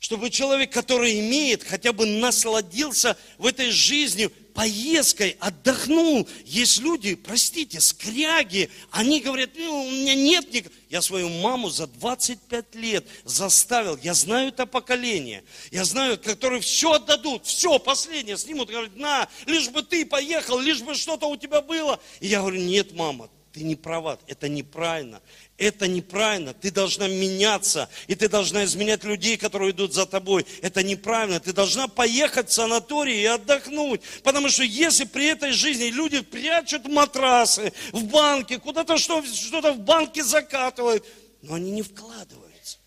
Чтобы 0.04 0.28
человек, 0.28 0.70
который 0.70 1.18
имеет, 1.20 1.64
хотя 1.64 1.94
бы 1.94 2.04
насладился 2.04 3.16
в 3.38 3.46
этой 3.46 3.70
жизни 3.70 4.26
поездкой 4.26 5.38
отдохнул. 5.40 6.28
Есть 6.44 6.82
люди, 6.82 7.14
простите, 7.14 7.80
скряги, 7.80 8.68
они 8.90 9.20
говорят, 9.20 9.52
ну, 9.56 9.86
у 9.86 9.90
меня 9.90 10.14
нет 10.14 10.52
никак. 10.52 10.72
Я 10.90 11.00
свою 11.00 11.30
маму 11.30 11.70
за 11.70 11.86
25 11.86 12.74
лет 12.74 13.06
заставил, 13.24 13.96
я 13.96 14.12
знаю 14.12 14.48
это 14.48 14.66
поколение, 14.66 15.42
я 15.70 15.84
знаю, 15.84 16.18
которые 16.18 16.60
все 16.60 16.92
отдадут, 16.92 17.46
все, 17.46 17.78
последнее 17.78 18.36
снимут, 18.36 18.68
говорят, 18.68 18.94
на, 18.96 19.26
лишь 19.46 19.70
бы 19.70 19.80
ты 19.80 20.04
поехал, 20.04 20.58
лишь 20.58 20.82
бы 20.82 20.94
что-то 20.94 21.28
у 21.28 21.38
тебя 21.38 21.62
было. 21.62 21.98
И 22.20 22.26
я 22.26 22.40
говорю, 22.40 22.60
нет, 22.60 22.94
мама, 22.94 23.30
ты 23.54 23.62
не 23.62 23.76
права, 23.76 24.18
это 24.26 24.48
неправильно. 24.48 25.22
Это 25.56 25.86
неправильно. 25.86 26.52
Ты 26.52 26.72
должна 26.72 27.06
меняться, 27.06 27.88
и 28.08 28.16
ты 28.16 28.28
должна 28.28 28.64
изменять 28.64 29.04
людей, 29.04 29.36
которые 29.36 29.70
идут 29.70 29.94
за 29.94 30.04
тобой. 30.04 30.44
Это 30.62 30.82
неправильно. 30.82 31.38
Ты 31.38 31.52
должна 31.52 31.86
поехать 31.86 32.48
в 32.48 32.52
санаторий 32.52 33.22
и 33.22 33.26
отдохнуть. 33.26 34.00
Потому 34.24 34.48
что 34.48 34.64
если 34.64 35.04
при 35.04 35.26
этой 35.26 35.52
жизни 35.52 35.84
люди 35.84 36.22
прячут 36.22 36.86
матрасы 36.86 37.72
в 37.92 38.04
банке, 38.04 38.58
куда-то 38.58 38.98
что-то 38.98 39.72
в 39.72 39.78
банке 39.78 40.24
закатывают, 40.24 41.06
но 41.40 41.54
они 41.54 41.70
не 41.70 41.82
вкладываются. 41.82 42.78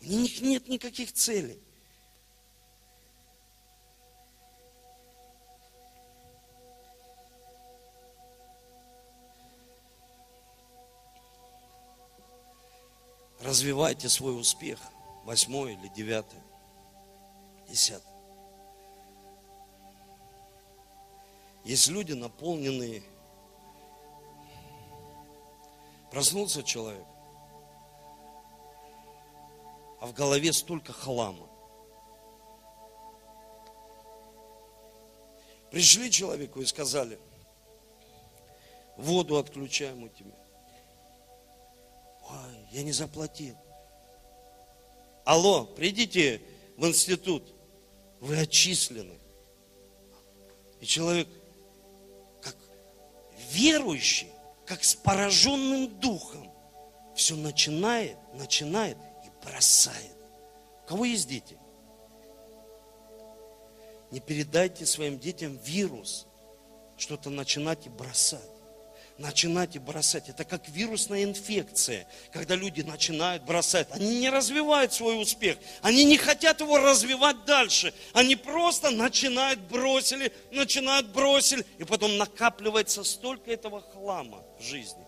У 0.00 0.06
них 0.06 0.40
нет 0.40 0.68
никаких 0.68 1.12
целей. 1.12 1.58
Развивайте 13.48 14.10
свой 14.10 14.38
успех. 14.38 14.78
Восьмой 15.24 15.74
или 15.74 15.88
девятый, 15.88 16.40
десятый. 17.68 18.12
Есть 21.64 21.88
люди, 21.88 22.12
наполненные. 22.12 23.02
Проснулся 26.10 26.62
человек, 26.62 27.04
а 30.00 30.06
в 30.06 30.14
голове 30.14 30.54
столько 30.54 30.94
хлама. 30.94 31.46
Пришли 35.70 36.10
человеку 36.10 36.62
и 36.62 36.66
сказали, 36.66 37.18
воду 38.96 39.36
отключаем 39.36 40.04
у 40.04 40.08
тебя. 40.08 40.47
Ой, 42.30 42.66
я 42.72 42.82
не 42.82 42.92
заплатил. 42.92 43.56
Алло, 45.24 45.64
придите 45.64 46.40
в 46.76 46.86
институт, 46.86 47.54
вы 48.20 48.38
отчислены. 48.38 49.18
И 50.80 50.86
человек, 50.86 51.28
как 52.40 52.56
верующий, 53.50 54.28
как 54.66 54.84
с 54.84 54.94
пораженным 54.94 55.98
духом, 56.00 56.50
все 57.14 57.34
начинает, 57.34 58.16
начинает 58.34 58.96
и 59.24 59.44
бросает. 59.44 60.16
У 60.84 60.88
кого 60.88 61.04
есть 61.04 61.28
дети? 61.28 61.58
Не 64.10 64.20
передайте 64.20 64.86
своим 64.86 65.18
детям 65.18 65.56
вирус, 65.58 66.26
что-то 66.96 67.28
начинать 67.28 67.86
и 67.86 67.90
бросать 67.90 68.57
начинать 69.18 69.74
и 69.74 69.78
бросать. 69.78 70.28
Это 70.28 70.44
как 70.44 70.68
вирусная 70.68 71.24
инфекция, 71.24 72.06
когда 72.32 72.54
люди 72.54 72.82
начинают 72.82 73.42
бросать. 73.42 73.88
Они 73.90 74.20
не 74.20 74.30
развивают 74.30 74.92
свой 74.92 75.20
успех, 75.20 75.58
они 75.82 76.04
не 76.04 76.16
хотят 76.16 76.60
его 76.60 76.78
развивать 76.78 77.44
дальше. 77.44 77.92
Они 78.12 78.36
просто 78.36 78.90
начинают 78.90 79.60
бросили, 79.60 80.32
начинают 80.52 81.08
бросили, 81.08 81.66
и 81.78 81.84
потом 81.84 82.16
накапливается 82.16 83.04
столько 83.04 83.50
этого 83.50 83.82
хлама 83.82 84.42
в 84.58 84.62
жизни. 84.62 85.04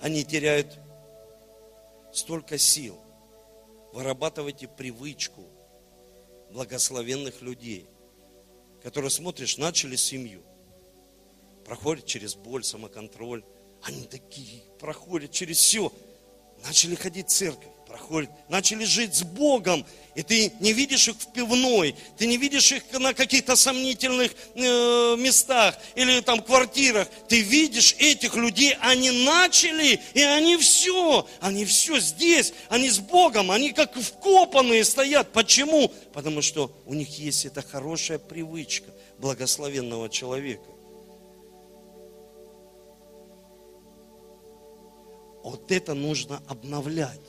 Они 0.00 0.24
теряют 0.24 0.78
столько 2.12 2.56
сил. 2.56 2.96
Вырабатывайте 3.92 4.68
привычку 4.68 5.44
благословенных 6.50 7.42
людей, 7.42 7.88
которые, 8.82 9.10
смотришь, 9.10 9.58
начали 9.58 9.96
семью, 9.96 10.42
проходят 11.64 12.06
через 12.06 12.34
боль, 12.34 12.64
самоконтроль, 12.64 13.44
они 13.82 14.06
такие 14.06 14.62
проходят 14.78 15.30
через 15.32 15.58
все, 15.58 15.92
начали 16.64 16.94
ходить 16.94 17.28
в 17.28 17.32
церковь, 17.32 17.68
проходят, 17.86 18.30
начали 18.48 18.84
жить 18.84 19.14
с 19.14 19.22
Богом, 19.22 19.84
и 20.14 20.22
ты 20.22 20.52
не 20.60 20.72
видишь 20.72 21.08
их 21.08 21.16
в 21.16 21.32
пивной, 21.32 21.94
ты 22.16 22.26
не 22.26 22.36
видишь 22.36 22.72
их 22.72 22.82
на 22.92 23.14
каких-то 23.14 23.56
сомнительных 23.56 24.32
э, 24.54 25.16
местах 25.16 25.78
или 25.94 26.20
там 26.20 26.42
квартирах, 26.42 27.08
ты 27.28 27.40
видишь 27.40 27.94
этих 27.98 28.34
людей, 28.34 28.74
они 28.80 29.10
начали, 29.10 30.00
и 30.14 30.22
они 30.22 30.56
все, 30.56 31.26
они 31.40 31.64
все 31.64 32.00
здесь, 32.00 32.52
они 32.68 32.90
с 32.90 32.98
Богом, 32.98 33.50
они 33.50 33.72
как 33.72 33.94
вкопанные 33.94 34.84
стоят. 34.84 35.32
Почему? 35.32 35.92
Потому 36.12 36.42
что 36.42 36.72
у 36.86 36.94
них 36.94 37.18
есть 37.18 37.46
эта 37.46 37.62
хорошая 37.62 38.18
привычка 38.18 38.90
благословенного 39.18 40.08
человека. 40.08 40.77
Вот 45.42 45.70
это 45.70 45.94
нужно 45.94 46.42
обновлять. 46.48 47.20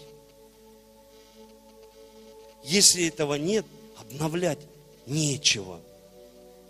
Если 2.63 3.07
этого 3.07 3.35
нет, 3.35 3.65
обновлять 3.97 4.59
нечего. 5.05 5.79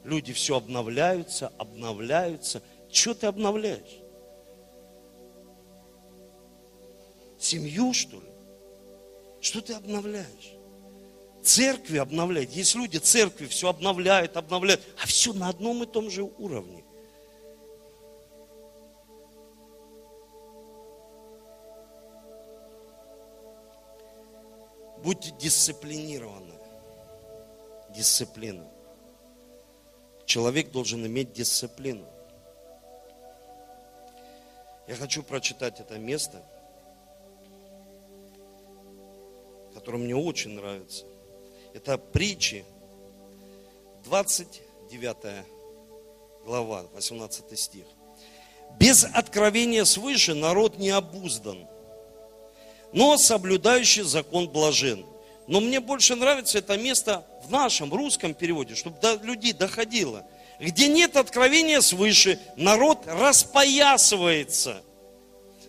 Люди 0.04 0.34
все 0.34 0.58
обновляются, 0.58 1.52
обновляются. 1.58 2.62
Что 2.92 3.14
ты 3.14 3.28
обновляешь? 3.28 4.00
Семью, 7.38 7.94
что 7.94 8.18
ли? 8.18 8.30
Что 9.42 9.62
ты 9.62 9.74
обновляешь? 9.74 10.54
Церкви 11.42 11.98
обновляют. 11.98 12.52
Есть 12.52 12.76
люди, 12.76 12.98
церкви 12.98 13.48
все 13.48 13.70
обновляют, 13.70 14.36
обновляют, 14.36 14.82
а 15.02 15.08
все 15.08 15.34
на 15.34 15.50
одном 15.50 15.84
и 15.84 15.86
том 15.86 16.10
же 16.10 16.24
уровне. 16.24 16.84
Будьте 25.10 25.32
дисциплинированы. 25.32 26.54
Дисциплина. 27.90 28.64
Человек 30.28 30.70
должен 30.70 31.04
иметь 31.04 31.34
дисциплину. 31.34 32.06
Я 34.88 34.94
хочу 34.94 35.24
прочитать 35.24 35.80
это 35.80 35.98
место, 35.98 36.44
которое 39.74 39.98
мне 39.98 40.16
очень 40.16 40.52
нравится. 40.52 41.08
Это 41.74 41.98
притчи, 41.98 42.64
29 44.04 45.44
глава, 46.46 46.84
18 46.94 47.60
стих. 47.60 47.86
Без 48.80 49.06
откровения 49.06 49.86
свыше 49.86 50.36
народ 50.36 50.78
не 50.78 50.92
обуздан– 50.92 51.68
но 52.94 53.18
соблюдающий 53.18 54.04
закон 54.04 54.48
блажен. 54.50 55.06
Но 55.48 55.60
мне 55.60 55.80
больше 55.80 56.16
нравится 56.16 56.60
это 56.60 56.78
место 56.78 57.26
в 57.44 57.52
нашем 57.52 57.94
русском 57.94 58.34
переводе, 58.34 58.76
чтобы 58.76 59.00
до 59.00 59.16
людей 59.16 59.54
доходило. 59.54 60.26
Где 60.60 60.88
нет 60.88 61.16
откровения 61.16 61.82
свыше, 61.82 62.40
народ 62.56 63.00
распоясывается. 63.08 64.82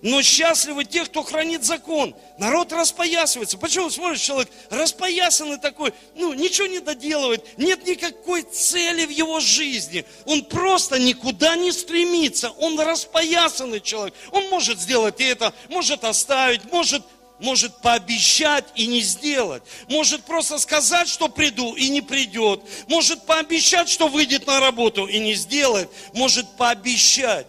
Но 0.02 0.22
счастливы 0.22 0.84
те, 0.84 1.04
кто 1.04 1.22
хранит 1.22 1.62
закон. 1.62 2.14
Народ 2.38 2.72
распоясывается. 2.72 3.58
Почему 3.58 3.90
смотришь, 3.90 4.20
человек 4.20 4.48
распоясанный 4.70 5.58
такой, 5.58 5.92
ну, 6.14 6.32
ничего 6.32 6.66
не 6.66 6.80
доделывает, 6.80 7.58
нет 7.58 7.86
никакой 7.86 8.42
цели 8.42 9.04
в 9.04 9.10
его 9.10 9.40
жизни. 9.40 10.06
Он 10.24 10.42
просто 10.44 10.98
никуда 10.98 11.54
не 11.56 11.70
стремится. 11.70 12.50
Он 12.52 12.80
распоясанный 12.80 13.80
человек. 13.80 14.14
Он 14.32 14.48
может 14.48 14.80
сделать 14.80 15.20
это, 15.20 15.52
может 15.68 16.04
оставить, 16.04 16.64
может 16.72 17.02
может 17.40 17.80
пообещать 17.80 18.66
и 18.74 18.86
не 18.86 19.00
сделать. 19.00 19.62
Может 19.88 20.24
просто 20.24 20.58
сказать, 20.58 21.08
что 21.08 21.28
приду 21.28 21.74
и 21.74 21.88
не 21.88 22.02
придет. 22.02 22.60
Может 22.86 23.24
пообещать, 23.24 23.88
что 23.88 24.08
выйдет 24.08 24.46
на 24.46 24.60
работу 24.60 25.06
и 25.06 25.18
не 25.18 25.32
сделает. 25.32 25.90
Может 26.12 26.46
пообещать. 26.56 27.46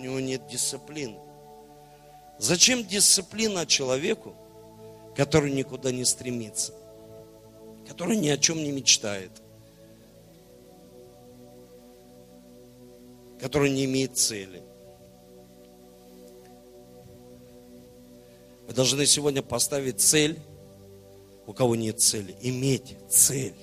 Него 0.00 0.18
нет 0.18 0.46
дисциплины. 0.46 1.18
Зачем 2.38 2.86
дисциплина 2.86 3.66
человеку, 3.66 4.34
который 5.14 5.52
никуда 5.52 5.92
не 5.92 6.06
стремится, 6.06 6.72
который 7.86 8.16
ни 8.16 8.30
о 8.30 8.38
чем 8.38 8.62
не 8.62 8.72
мечтает, 8.72 9.30
который 13.38 13.70
не 13.70 13.84
имеет 13.84 14.16
цели? 14.16 14.62
Вы 18.66 18.72
должны 18.72 19.04
сегодня 19.04 19.42
поставить 19.42 20.00
цель, 20.00 20.38
у 21.46 21.52
кого 21.52 21.76
нет 21.76 22.00
цели, 22.00 22.34
иметь 22.40 22.96
цель. 23.10 23.54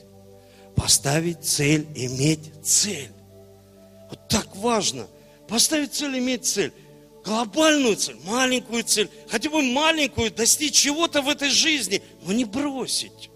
Поставить 0.76 1.44
цель, 1.44 1.88
иметь 1.96 2.52
цель. 2.64 3.10
Вот 4.12 4.28
так 4.28 4.56
важно. 4.58 5.08
Поставить 5.48 5.94
цель, 5.94 6.18
иметь 6.18 6.46
цель. 6.46 6.74
Глобальную 7.24 7.96
цель, 7.98 8.18
маленькую 8.24 8.84
цель, 8.84 9.10
хотя 9.28 9.50
бы 9.50 9.62
маленькую, 9.62 10.32
достичь 10.32 10.76
чего-то 10.76 11.22
в 11.22 11.28
этой 11.28 11.50
жизни, 11.50 12.02
но 12.22 12.32
не 12.32 12.46
бросить. 12.46 13.30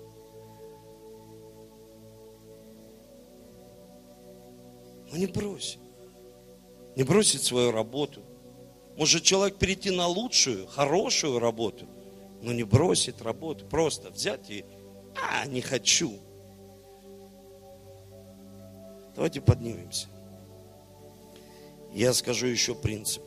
Но 5.12 5.18
не 5.18 5.26
бросить. 5.26 5.80
Не 6.96 7.04
бросить 7.04 7.44
свою 7.44 7.72
работу, 7.72 8.22
может 8.98 9.24
человек 9.24 9.58
перейти 9.58 9.92
на 9.92 10.08
лучшую, 10.08 10.68
хорошую 10.68 11.40
работу, 11.40 11.86
но 12.42 12.54
не 12.54 12.64
бросить 12.64 13.22
работу, 13.22 13.66
просто 13.66 14.10
взять 14.10 14.50
и, 14.50 14.66
а, 15.16 15.46
не 15.48 15.62
хочу. 15.62 16.18
Давайте 19.16 19.42
поднимемся. 19.42 20.08
Я 21.94 22.14
скажу 22.14 22.48
еще 22.48 22.74
принцип. 22.76 23.24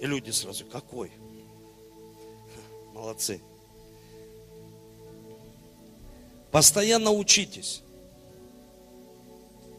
И 0.00 0.06
люди 0.06 0.30
сразу, 0.30 0.64
какой? 0.66 1.10
Молодцы. 2.94 3.40
Постоянно 6.50 7.10
учитесь 7.10 7.82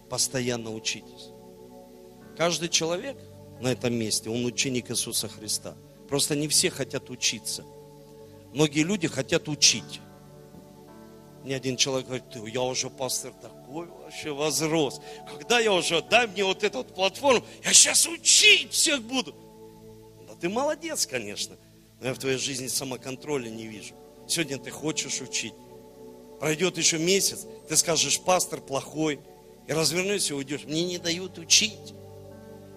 постоянно 0.10 0.72
учитесь. 0.72 1.30
Каждый 2.38 2.70
человек 2.70 3.18
на 3.60 3.70
этом 3.70 3.94
месте, 3.94 4.30
он 4.30 4.46
ученик 4.46 4.92
Иисуса 4.92 5.28
Христа. 5.28 5.76
Просто 6.08 6.36
не 6.36 6.48
все 6.48 6.70
хотят 6.70 7.10
учиться. 7.10 7.64
Многие 8.54 8.84
люди 8.84 9.08
хотят 9.08 9.48
учить. 9.50 10.00
Мне 11.48 11.56
один 11.56 11.78
человек 11.78 12.08
говорит, 12.08 12.26
я 12.54 12.62
уже 12.62 12.90
пастор 12.90 13.32
такой 13.32 13.88
вообще 13.88 14.34
возрос. 14.34 15.00
Когда 15.32 15.62
я 15.62 15.72
уже, 15.72 16.02
дай 16.02 16.28
мне 16.28 16.44
вот 16.44 16.62
эту 16.62 16.80
вот 16.80 16.94
платформу, 16.94 17.42
я 17.64 17.72
сейчас 17.72 18.06
учить 18.06 18.74
всех 18.74 19.02
буду. 19.02 19.34
Да 20.28 20.36
ты 20.36 20.50
молодец, 20.50 21.08
конечно. 21.08 21.56
Но 22.02 22.08
я 22.08 22.14
в 22.14 22.18
твоей 22.18 22.38
жизни 22.38 22.68
самоконтроля 22.68 23.48
не 23.48 23.66
вижу. 23.66 23.96
Сегодня 24.28 24.58
ты 24.58 24.72
хочешь 24.72 25.22
учить. 25.22 25.54
Пройдет 26.42 26.78
еще 26.78 26.98
месяц, 26.98 27.46
ты 27.70 27.78
скажешь, 27.78 28.20
пастор 28.20 28.60
плохой, 28.60 29.22
и 29.70 29.72
развернешься 29.72 30.34
и 30.34 30.36
уйдешь. 30.36 30.66
Мне 30.66 30.84
не 30.84 30.98
дают 30.98 31.38
учить. 31.38 31.94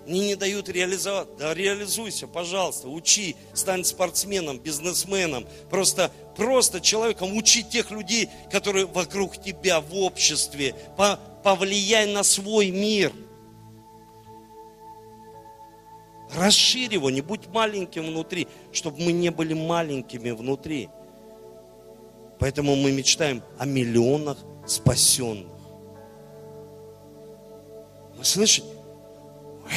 Мне 0.06 0.28
не 0.28 0.34
дают 0.36 0.68
реализовать. 0.68 1.36
Да 1.38 1.54
реализуйся, 1.54 2.26
пожалуйста, 2.26 2.88
учи, 2.88 3.34
стань 3.52 3.84
спортсменом, 3.84 4.58
бизнесменом, 4.58 5.46
просто, 5.70 6.12
просто 6.40 6.80
человеком, 6.80 7.36
учи 7.36 7.62
тех 7.62 7.90
людей, 7.90 8.30
которые 8.50 8.86
вокруг 8.86 9.36
тебя 9.36 9.82
в 9.82 9.94
обществе, 9.94 10.74
повлияй 11.44 12.10
на 12.10 12.22
свой 12.22 12.70
мир. 12.70 13.12
Расширь 16.34 16.94
его, 16.94 17.10
не 17.10 17.20
будь 17.20 17.46
маленьким 17.48 18.06
внутри, 18.06 18.48
чтобы 18.72 19.02
мы 19.02 19.12
не 19.12 19.28
были 19.28 19.52
маленькими 19.52 20.30
внутри. 20.30 20.88
Поэтому 22.38 22.74
мы 22.74 22.90
мечтаем 22.90 23.42
о 23.58 23.66
миллионах 23.66 24.38
спасенных. 24.66 25.52
Вы 28.16 28.24
слышите? 28.24 28.66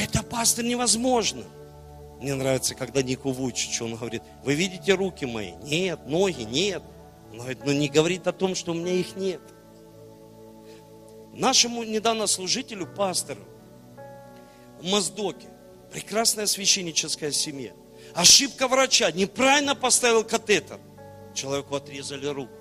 Это, 0.01 0.23
пастор, 0.23 0.63
невозможно. 0.63 1.43
Мне 2.23 2.35
нравится, 2.35 2.73
когда 2.73 3.01
Нику 3.01 3.31
Вуйчич, 3.31 3.81
он 3.81 3.97
говорит, 3.97 4.23
вы 4.45 4.53
видите 4.53 4.93
руки 4.93 5.25
мои? 5.25 5.51
Нет, 5.61 6.07
ноги, 6.07 6.43
нет. 6.43 6.81
Он 7.33 7.39
говорит, 7.39 7.65
но 7.65 7.73
не 7.73 7.89
говорит 7.89 8.27
о 8.27 8.31
том, 8.31 8.55
что 8.55 8.71
у 8.71 8.75
меня 8.75 8.93
их 8.93 9.17
нет. 9.17 9.41
Нашему 11.33 11.83
недавно 11.83 12.27
служителю, 12.27 12.87
пастору, 12.87 13.41
Моздоке, 14.81 15.49
прекрасная 15.91 16.45
священническая 16.45 17.33
семья. 17.33 17.73
Ошибка 18.15 18.69
врача, 18.69 19.11
неправильно 19.11 19.75
поставил 19.75 20.23
катетер. 20.23 20.79
Человеку 21.33 21.75
отрезали 21.75 22.27
руку. 22.27 22.53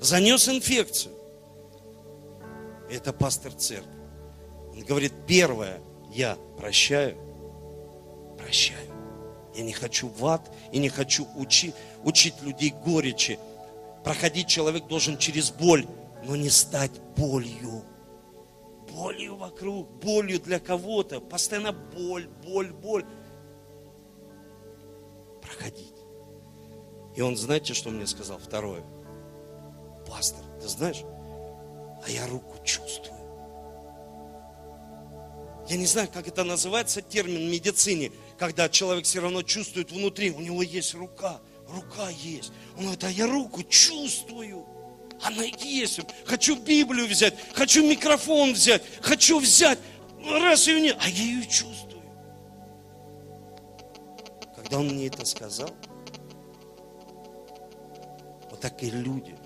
Занес 0.00 0.48
инфекцию. 0.48 1.14
Это 2.90 3.12
пастор 3.12 3.52
церкви. 3.52 3.92
Он 4.72 4.80
говорит, 4.80 5.12
первое, 5.26 5.82
я 6.10 6.38
прощаю, 6.56 7.18
прощаю. 8.44 8.90
Я 9.54 9.62
не 9.62 9.72
хочу 9.72 10.08
в 10.08 10.26
ад 10.26 10.50
и 10.72 10.78
не 10.78 10.88
хочу 10.88 11.26
учить, 11.36 11.74
учить 12.02 12.34
людей 12.42 12.74
горечи. 12.84 13.38
Проходить 14.02 14.48
человек 14.48 14.86
должен 14.86 15.16
через 15.16 15.50
боль, 15.50 15.86
но 16.24 16.36
не 16.36 16.50
стать 16.50 16.92
болью. 17.16 17.84
Болью 18.92 19.36
вокруг, 19.36 19.88
болью 20.02 20.40
для 20.40 20.60
кого-то. 20.60 21.20
Постоянно 21.20 21.72
боль, 21.72 22.28
боль, 22.44 22.72
боль. 22.72 23.06
Проходить. 25.40 25.94
И 27.16 27.20
он, 27.20 27.36
знаете, 27.36 27.74
что 27.74 27.90
мне 27.90 28.06
сказал? 28.06 28.38
Второе. 28.38 28.82
Пастор, 30.08 30.44
ты 30.60 30.68
знаешь, 30.68 31.02
а 32.04 32.10
я 32.10 32.26
руку 32.26 32.62
чувствую. 32.64 33.14
Я 35.68 35.76
не 35.76 35.86
знаю, 35.86 36.08
как 36.12 36.28
это 36.28 36.44
называется 36.44 37.00
термин 37.00 37.48
в 37.48 37.52
медицине, 37.52 38.12
когда 38.38 38.68
человек 38.68 39.04
все 39.04 39.20
равно 39.20 39.42
чувствует 39.42 39.90
внутри, 39.92 40.30
у 40.30 40.40
него 40.40 40.62
есть 40.62 40.94
рука, 40.94 41.40
рука 41.68 42.08
есть. 42.10 42.52
Он 42.76 42.82
говорит, 42.82 43.04
а 43.04 43.10
я 43.10 43.26
руку 43.26 43.62
чувствую. 43.62 44.66
Она 45.22 45.44
есть. 45.44 46.00
Хочу 46.26 46.56
Библию 46.56 47.06
взять, 47.06 47.34
хочу 47.54 47.86
микрофон 47.88 48.52
взять, 48.52 48.82
хочу 49.00 49.38
взять. 49.38 49.78
Раз 50.24 50.66
ее 50.66 50.80
нет, 50.80 50.96
а 51.00 51.08
я 51.08 51.22
ее 51.22 51.46
чувствую. 51.46 52.02
Когда 54.56 54.78
он 54.78 54.88
мне 54.88 55.06
это 55.06 55.24
сказал, 55.24 55.70
вот 58.50 58.60
такие 58.60 58.92
люди, 58.92 59.36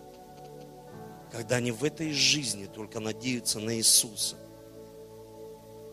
когда 1.30 1.56
они 1.56 1.70
в 1.70 1.84
этой 1.84 2.12
жизни 2.12 2.66
только 2.66 3.00
надеются 3.00 3.60
на 3.60 3.76
Иисуса, 3.76 4.36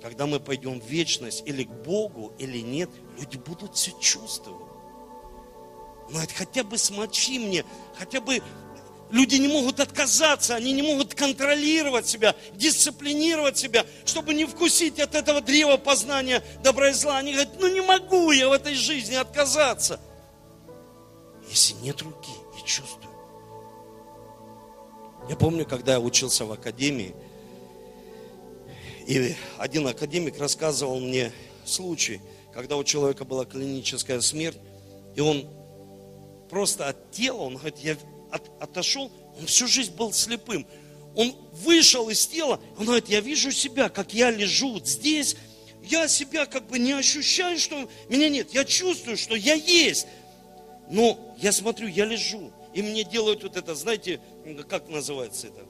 когда 0.06 0.28
мы 0.28 0.39
пойдем 0.39 0.80
в 0.80 0.86
вечность 0.86 1.41
или 1.47 1.64
к 1.64 1.70
Богу, 1.84 2.32
или 2.38 2.60
нет, 2.60 2.91
люди 3.20 3.38
будут 3.38 3.76
все 3.76 3.91
чувствовать. 3.99 4.72
Но 6.12 6.22
это 6.22 6.32
хотя 6.32 6.64
бы 6.64 6.78
смочи 6.78 7.39
мне, 7.39 7.66
хотя 7.97 8.22
бы 8.22 8.39
люди 9.10 9.38
не 9.38 9.47
могут 9.47 9.80
отказаться, 9.80 10.53
они 10.53 10.74
не 10.74 10.84
могут 10.84 11.16
контролировать 11.16 12.06
себя, 12.06 12.36
дисциплинировать 12.53 13.58
себя, 13.58 13.84
чтобы 14.06 14.36
не 14.36 14.45
вкусить 14.45 14.99
от 14.99 15.16
этого 15.16 15.41
древа 15.41 15.78
познания 15.78 16.43
добра 16.64 16.91
и 16.91 16.93
зла. 16.93 17.18
Они 17.18 17.34
говорят, 17.34 17.60
ну 17.60 17.74
не 17.74 17.82
могу 17.82 18.30
я 18.30 18.47
в 18.47 18.51
этой 18.51 18.76
жизни 18.76 19.16
отказаться. 19.16 19.99
Если 21.49 21.74
нет 21.82 21.99
руки 22.03 22.30
и 22.62 22.68
чувствую. 22.68 23.10
Я 25.28 25.36
помню, 25.36 25.66
когда 25.66 25.93
я 25.93 25.99
учился 25.99 26.45
в 26.45 26.51
академии, 26.51 27.16
и 29.06 29.36
один 29.58 29.88
академик 29.88 30.39
рассказывал 30.39 30.99
мне 30.99 31.32
случай, 31.64 32.22
когда 32.53 32.78
у 32.78 32.84
человека 32.84 33.26
была 33.26 33.45
клиническая 33.45 34.22
смерть, 34.22 34.58
и 35.16 35.22
он 35.22 35.47
просто 36.49 36.88
от 36.88 37.12
тела, 37.12 37.38
он 37.38 37.56
говорит, 37.56 37.78
я 37.80 37.97
от, 38.32 38.49
отошел, 38.60 39.12
он 39.38 39.45
всю 39.45 39.68
жизнь 39.68 39.93
был 39.95 40.14
слепым. 40.14 40.66
Он 41.16 41.34
вышел 41.53 42.10
из 42.10 42.28
тела, 42.28 42.60
он 42.78 42.86
говорит, 42.86 43.08
я 43.08 43.22
вижу 43.22 43.51
себя, 43.51 43.89
как 43.89 44.14
я 44.14 44.32
лежу 44.32 44.80
здесь, 44.84 45.38
я 45.84 46.08
себя 46.08 46.45
как 46.45 46.68
бы 46.68 46.80
не 46.80 46.93
ощущаю, 46.93 47.58
что 47.60 47.89
меня 48.10 48.28
нет. 48.28 48.53
Я 48.53 48.66
чувствую, 48.66 49.18
что 49.18 49.36
я 49.36 49.53
есть. 49.53 50.08
Но 50.89 51.36
я 51.38 51.51
смотрю, 51.51 51.88
я 51.88 52.06
лежу. 52.06 52.51
И 52.74 52.82
мне 52.82 53.03
делают 53.03 53.43
вот 53.43 53.56
это, 53.56 53.76
знаете, 53.76 54.20
как 54.68 54.89
называется 54.89 55.47
это? 55.47 55.66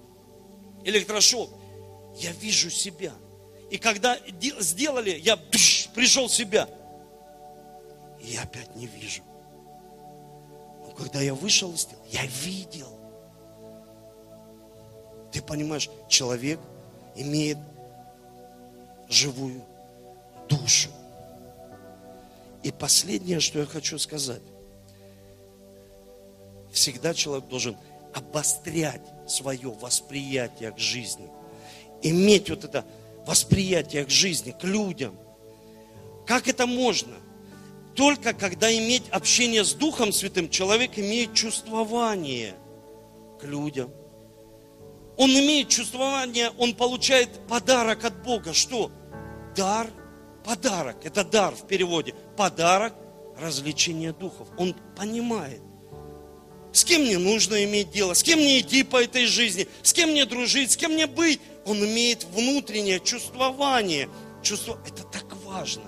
Электрошок. 0.84 1.50
Я 2.18 2.32
вижу 2.32 2.70
себя. 2.70 3.14
И 3.70 3.78
когда 3.78 4.18
сделали, 4.60 5.12
я 5.12 5.38
пришел 5.38 6.28
в 6.28 6.34
себя. 6.34 6.70
И 8.22 8.28
я 8.28 8.44
опять 8.44 8.76
не 8.76 8.88
вижу. 8.88 9.24
Но 10.86 10.92
когда 10.92 11.22
я 11.22 11.34
вышел 11.34 11.74
из 11.74 11.86
тела, 11.86 12.02
я 12.12 12.26
видел. 12.26 12.90
Ты 15.32 15.42
понимаешь, 15.42 15.90
человек 16.08 16.60
имеет 17.16 17.58
живую 19.10 19.62
душу. 20.48 20.90
И 22.64 22.72
последнее, 22.72 23.40
что 23.40 23.60
я 23.60 23.66
хочу 23.66 24.00
сказать. 24.00 24.42
Всегда 26.72 27.14
человек 27.14 27.48
должен 27.48 27.78
обострять 28.14 29.02
свое 29.28 29.70
восприятие 29.70 30.72
к 30.72 30.78
жизни. 30.78 31.30
Иметь 32.02 32.50
вот 32.50 32.64
это 32.64 32.86
восприятие 33.26 34.06
к 34.06 34.10
жизни, 34.10 34.52
к 34.52 34.64
людям. 34.64 35.18
Как 36.26 36.48
это 36.48 36.66
можно? 36.66 37.16
Только 37.96 38.34
когда 38.34 38.74
иметь 38.76 39.04
общение 39.10 39.64
с 39.64 39.74
Духом 39.74 40.12
Святым, 40.12 40.50
человек 40.50 40.98
имеет 40.98 41.34
чувствование 41.34 42.56
к 43.40 43.44
людям. 43.46 43.92
Он 45.18 45.30
имеет 45.30 45.70
чувствование, 45.70 46.52
он 46.58 46.76
получает 46.76 47.30
подарок 47.48 48.04
от 48.04 48.22
Бога. 48.24 48.54
Что? 48.54 48.92
Дар, 49.56 49.88
подарок. 50.44 50.98
Это 51.06 51.24
дар 51.24 51.56
в 51.56 51.66
переводе. 51.68 52.14
Подарок 52.36 52.94
развлечения 53.38 54.12
духов. 54.12 54.50
Он 54.58 54.76
понимает 54.98 55.62
с 56.76 56.84
кем 56.84 57.04
мне 57.04 57.18
нужно 57.18 57.64
иметь 57.64 57.92
дело, 57.92 58.14
с 58.14 58.22
кем 58.22 58.40
мне 58.40 58.60
идти 58.60 58.84
по 58.84 59.02
этой 59.02 59.28
жизни, 59.28 59.68
с 59.82 59.94
кем 59.94 60.10
мне 60.10 60.26
дружить, 60.26 60.72
с 60.72 60.78
кем 60.78 60.92
мне 60.92 61.08
быть. 61.08 61.40
Он 61.66 61.78
имеет 61.78 62.26
внутреннее 62.26 63.00
чувствование. 63.00 64.10
Чувство, 64.44 64.78
это 64.86 65.04
так 65.04 65.26
важно. 65.46 65.84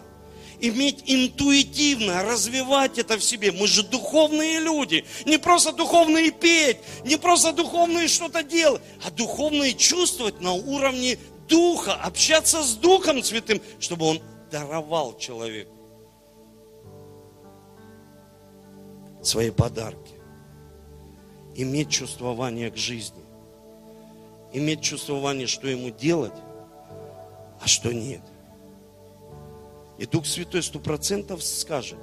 Иметь 0.62 1.04
интуитивно, 1.06 2.24
развивать 2.24 2.98
это 2.98 3.18
в 3.18 3.24
себе. 3.24 3.52
Мы 3.52 3.68
же 3.68 3.84
духовные 3.84 4.60
люди. 4.60 5.04
Не 5.26 5.38
просто 5.38 5.74
духовные 5.74 6.32
петь, 6.32 6.78
не 7.04 7.18
просто 7.18 7.52
духовные 7.52 8.08
что-то 8.08 8.42
делать, 8.42 8.82
а 9.04 9.12
духовные 9.12 9.74
чувствовать 9.74 10.40
на 10.40 10.54
уровне 10.54 11.20
Духа, 11.50 11.96
общаться 11.96 12.64
с 12.64 12.76
Духом 12.76 13.24
Святым, 13.24 13.62
чтобы 13.80 14.06
Он 14.06 14.22
даровал 14.52 15.18
человеку 15.18 15.74
свои 19.22 19.50
подарки 19.50 20.07
иметь 21.58 21.90
чувствование 21.90 22.72
к 22.72 22.78
жизни. 22.78 23.24
Иметь 24.54 24.82
чувствование, 24.82 25.48
что 25.48 25.68
ему 25.68 25.90
делать, 25.90 26.34
а 27.60 27.68
что 27.68 27.92
нет. 27.92 28.22
И 29.98 30.06
Дух 30.06 30.26
Святой 30.26 30.64
сто 30.64 30.80
процентов 30.80 31.44
скажет. 31.44 31.98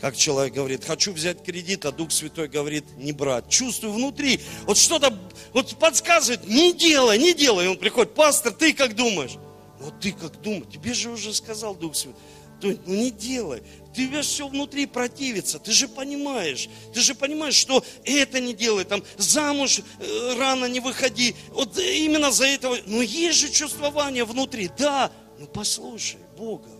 Как 0.00 0.16
человек 0.16 0.54
говорит, 0.54 0.84
хочу 0.84 1.12
взять 1.12 1.42
кредит, 1.42 1.84
а 1.84 1.92
Дух 1.92 2.10
Святой 2.10 2.48
говорит, 2.48 2.84
не 2.96 3.12
брать. 3.12 3.48
Чувствую 3.48 3.92
внутри, 3.92 4.40
вот 4.64 4.78
что-то 4.78 5.12
вот 5.52 5.76
подсказывает, 5.76 6.46
не 6.48 6.72
делай, 6.72 7.18
не 7.18 7.34
делай. 7.34 7.66
И 7.66 7.68
он 7.68 7.76
приходит, 7.76 8.14
пастор, 8.14 8.52
ты 8.52 8.72
как 8.72 8.94
думаешь? 8.94 9.36
Вот 9.80 10.00
ты 10.00 10.12
как 10.12 10.40
думаешь? 10.40 10.72
Тебе 10.72 10.94
же 10.94 11.10
уже 11.10 11.34
сказал 11.34 11.74
Дух 11.74 11.94
Святой. 11.94 12.18
Ну 12.60 12.76
не 12.86 13.10
делай 13.10 13.62
тебе 13.98 14.22
все 14.22 14.46
внутри 14.46 14.86
противится. 14.86 15.58
Ты 15.58 15.72
же 15.72 15.88
понимаешь, 15.88 16.68
ты 16.94 17.00
же 17.00 17.14
понимаешь, 17.14 17.54
что 17.54 17.84
это 18.04 18.40
не 18.40 18.54
делай, 18.54 18.84
там 18.84 19.02
замуж 19.16 19.80
э, 19.98 20.34
рано 20.38 20.66
не 20.66 20.80
выходи. 20.80 21.34
Вот 21.48 21.76
именно 21.78 22.30
за 22.30 22.46
этого. 22.46 22.78
Но 22.86 23.02
есть 23.02 23.38
же 23.38 23.50
чувствование 23.50 24.24
внутри. 24.24 24.70
Да, 24.78 25.10
ну 25.38 25.46
послушай 25.46 26.20
Бога. 26.36 26.70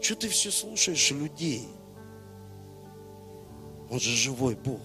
Что 0.00 0.16
ты 0.16 0.28
все 0.28 0.50
слушаешь 0.50 1.10
людей? 1.10 1.68
Он 3.90 4.00
же 4.00 4.16
живой 4.16 4.54
Бог. 4.54 4.80